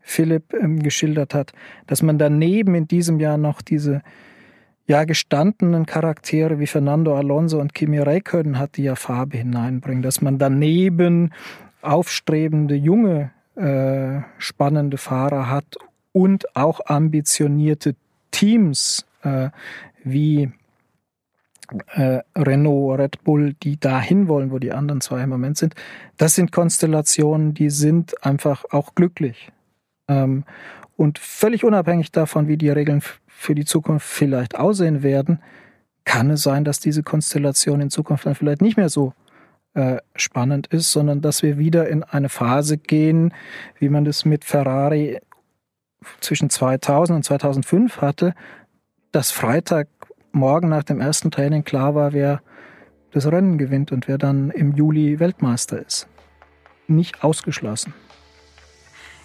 Philipp 0.00 0.52
ähm, 0.52 0.82
geschildert 0.82 1.32
hat, 1.32 1.52
dass 1.86 2.02
man 2.02 2.18
daneben 2.18 2.74
in 2.74 2.88
diesem 2.88 3.20
Jahr 3.20 3.38
noch 3.38 3.62
diese 3.62 4.02
ja 4.88 5.04
gestandenen 5.04 5.86
Charaktere 5.86 6.58
wie 6.58 6.66
Fernando 6.66 7.16
Alonso 7.16 7.60
und 7.60 7.72
Kimi 7.72 8.00
Räikkönen 8.00 8.58
hat, 8.58 8.76
die 8.76 8.82
ja 8.82 8.96
Farbe 8.96 9.38
hineinbringen, 9.38 10.02
dass 10.02 10.20
man 10.20 10.38
daneben 10.38 11.32
aufstrebende 11.82 12.74
junge 12.74 13.30
äh, 13.56 14.22
spannende 14.38 14.98
Fahrer 14.98 15.50
hat 15.50 15.76
und 16.12 16.56
auch 16.56 16.80
ambitionierte 16.86 17.94
Teams 18.30 19.06
äh, 19.22 19.50
wie 20.04 20.50
äh, 21.94 22.20
Renault, 22.36 22.98
Red 22.98 23.24
Bull, 23.24 23.54
die 23.62 23.78
dahin 23.78 24.28
wollen, 24.28 24.50
wo 24.50 24.58
die 24.58 24.72
anderen 24.72 25.00
zwei 25.00 25.22
im 25.22 25.30
Moment 25.30 25.58
sind. 25.58 25.74
Das 26.16 26.34
sind 26.34 26.52
Konstellationen, 26.52 27.54
die 27.54 27.70
sind 27.70 28.24
einfach 28.24 28.64
auch 28.70 28.94
glücklich. 28.94 29.50
Ähm, 30.08 30.44
und 30.96 31.18
völlig 31.18 31.64
unabhängig 31.64 32.12
davon, 32.12 32.48
wie 32.48 32.56
die 32.56 32.70
Regeln 32.70 33.02
für 33.26 33.54
die 33.54 33.64
Zukunft 33.64 34.06
vielleicht 34.06 34.58
aussehen 34.58 35.02
werden, 35.02 35.40
kann 36.04 36.30
es 36.30 36.42
sein, 36.42 36.64
dass 36.64 36.80
diese 36.80 37.02
Konstellation 37.02 37.80
in 37.80 37.90
Zukunft 37.90 38.26
dann 38.26 38.34
vielleicht 38.34 38.62
nicht 38.62 38.76
mehr 38.76 38.88
so 38.88 39.12
äh, 39.76 39.98
spannend 40.14 40.68
ist, 40.68 40.90
sondern 40.90 41.20
dass 41.20 41.42
wir 41.42 41.58
wieder 41.58 41.86
in 41.88 42.02
eine 42.02 42.30
Phase 42.30 42.78
gehen, 42.78 43.34
wie 43.78 43.90
man 43.90 44.06
das 44.06 44.24
mit 44.24 44.44
Ferrari 44.44 45.18
zwischen 46.20 46.48
2000 46.48 47.16
und 47.16 47.22
2005 47.24 48.00
hatte, 48.00 48.34
dass 49.12 49.30
Freitagmorgen 49.30 50.70
nach 50.70 50.82
dem 50.82 51.00
ersten 51.00 51.30
Training 51.30 51.62
klar 51.62 51.94
war, 51.94 52.14
wer 52.14 52.40
das 53.12 53.26
Rennen 53.26 53.58
gewinnt 53.58 53.92
und 53.92 54.08
wer 54.08 54.16
dann 54.16 54.50
im 54.50 54.72
Juli 54.72 55.20
Weltmeister 55.20 55.84
ist. 55.84 56.08
Nicht 56.86 57.22
ausgeschlossen. 57.22 57.92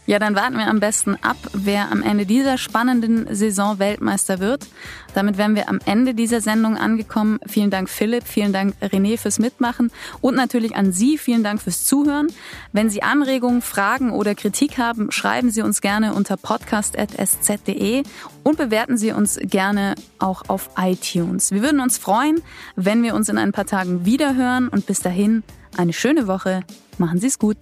Ja, 0.08 0.18
dann 0.18 0.36
warten 0.36 0.58
wir 0.58 0.68
am 0.68 0.80
besten 0.80 1.16
ab, 1.22 1.38
wer 1.54 1.92
am 1.92 2.02
Ende 2.02 2.26
dieser 2.26 2.58
spannenden 2.58 3.34
Saison 3.36 3.78
Weltmeister 3.78 4.40
wird. 4.40 4.68
Damit 5.14 5.38
wären 5.38 5.56
wir 5.56 5.70
am 5.70 5.80
Ende 5.86 6.16
dieser 6.16 6.42
Sendung 6.42 6.76
angekommen. 6.76 7.40
Vielen 7.46 7.70
Dank 7.70 7.88
Philipp, 7.88 8.28
vielen 8.28 8.52
Dank 8.52 8.74
René 8.82 9.20
fürs 9.20 9.38
Mitmachen 9.38 9.92
und 10.20 10.36
natürlich 10.36 10.76
an 10.76 10.92
Sie 10.92 11.20
vielen 11.20 11.44
Dank 11.44 11.62
fürs 11.62 11.86
Zuhören. 11.86 12.28
Wenn 12.74 12.90
Sie 12.90 13.04
Anregungen, 13.04 13.62
Fragen 13.62 14.12
oder 14.12 14.34
Kritik 14.34 14.80
haben, 14.80 15.12
schreiben 15.12 15.52
Sie 15.52 15.62
uns 15.62 15.82
gerne 15.82 16.16
unter 16.16 16.36
podcast.sz.de 16.36 18.04
und 18.44 18.58
bewerten 18.58 18.98
Sie 18.98 19.12
uns 19.12 19.38
gerne 19.40 19.94
auch 20.18 20.44
auf 20.48 20.72
iTunes. 20.78 21.52
Wir 21.52 21.62
würden 21.62 21.80
uns 21.80 22.00
freuen, 22.00 22.42
wenn 22.76 23.04
wir 23.04 23.14
uns 23.14 23.30
in 23.30 23.38
ein 23.38 23.52
paar 23.52 23.66
Tagen 23.68 24.04
wiederhören 24.04 24.68
und 24.68 24.88
bis 24.88 25.00
dahin 25.00 25.44
eine 25.78 25.94
schöne 25.94 26.28
Woche. 26.28 26.62
Machen 26.98 27.20
Sie 27.20 27.28
es 27.28 27.38
gut. 27.38 27.58